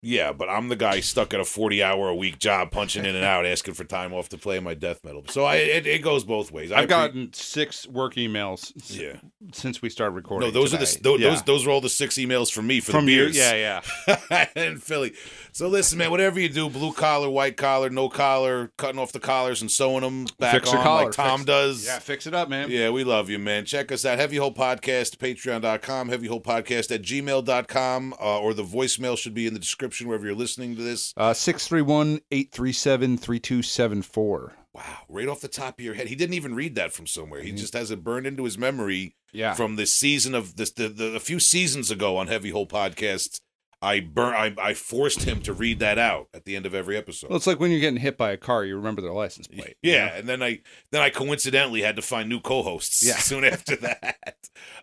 [0.00, 3.16] Yeah, but I'm the guy stuck at a 40 hour a week job, punching in
[3.16, 5.24] and out, asking for time off to play my death metal.
[5.28, 6.70] So I, it, it goes both ways.
[6.70, 9.16] I I've gotten six work emails s- yeah.
[9.52, 10.48] since we started recording.
[10.48, 11.16] No, those are the today.
[11.18, 11.30] Yeah.
[11.30, 13.24] those those are all the six emails from me for from the you.
[13.24, 13.36] beers.
[13.36, 14.46] Yeah, yeah.
[14.56, 15.14] in Philly.
[15.58, 19.18] So listen, man, whatever you do, blue collar, white collar, no collar, cutting off the
[19.18, 21.84] collars and sewing them back Fix on collar, like Tom fix- does.
[21.84, 22.70] Yeah, fix it up, man.
[22.70, 23.64] Yeah, we love you, man.
[23.64, 24.20] Check us out.
[24.20, 29.48] Heavy Hole Podcast, patreon.com, Heavy Hole Podcast at gmail.com, uh, or the voicemail should be
[29.48, 31.12] in the description wherever you're listening to this.
[31.16, 34.52] Uh, 631 837 3274.
[34.74, 36.06] Wow, right off the top of your head.
[36.06, 37.40] He didn't even read that from somewhere.
[37.40, 39.54] He just has it burned into his memory Yeah.
[39.54, 43.40] from this season of this the, the a few seasons ago on Heavy Hole Podcasts.
[43.80, 46.96] I burn I, I forced him to read that out at the end of every
[46.96, 47.30] episode.
[47.30, 49.76] well, it's like when you're getting hit by a car, you remember their license plate.
[49.82, 50.12] you Yeah, know?
[50.14, 50.60] and then I
[50.90, 53.16] then I coincidentally had to find new co-hosts Yeah.
[53.18, 54.36] soon after that.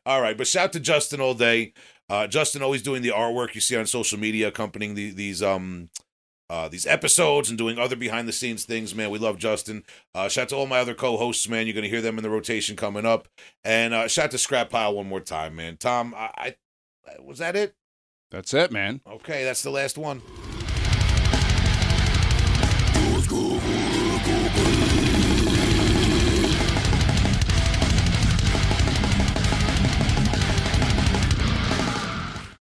[0.05, 1.73] All right, but shout to Justin all day.
[2.09, 5.89] Uh, Justin always doing the artwork you see on social media, accompanying the, these um
[6.49, 8.93] uh, these episodes and doing other behind the scenes things.
[8.93, 9.84] Man, we love Justin.
[10.13, 11.65] Uh, shout to all my other co-hosts, man.
[11.65, 13.27] You're gonna hear them in the rotation coming up.
[13.63, 15.77] And uh, shout to Scrap Pile one more time, man.
[15.77, 16.55] Tom, I, I
[17.22, 17.76] was that it?
[18.35, 18.99] That's it, man.
[19.07, 20.21] Okay, that's the last one.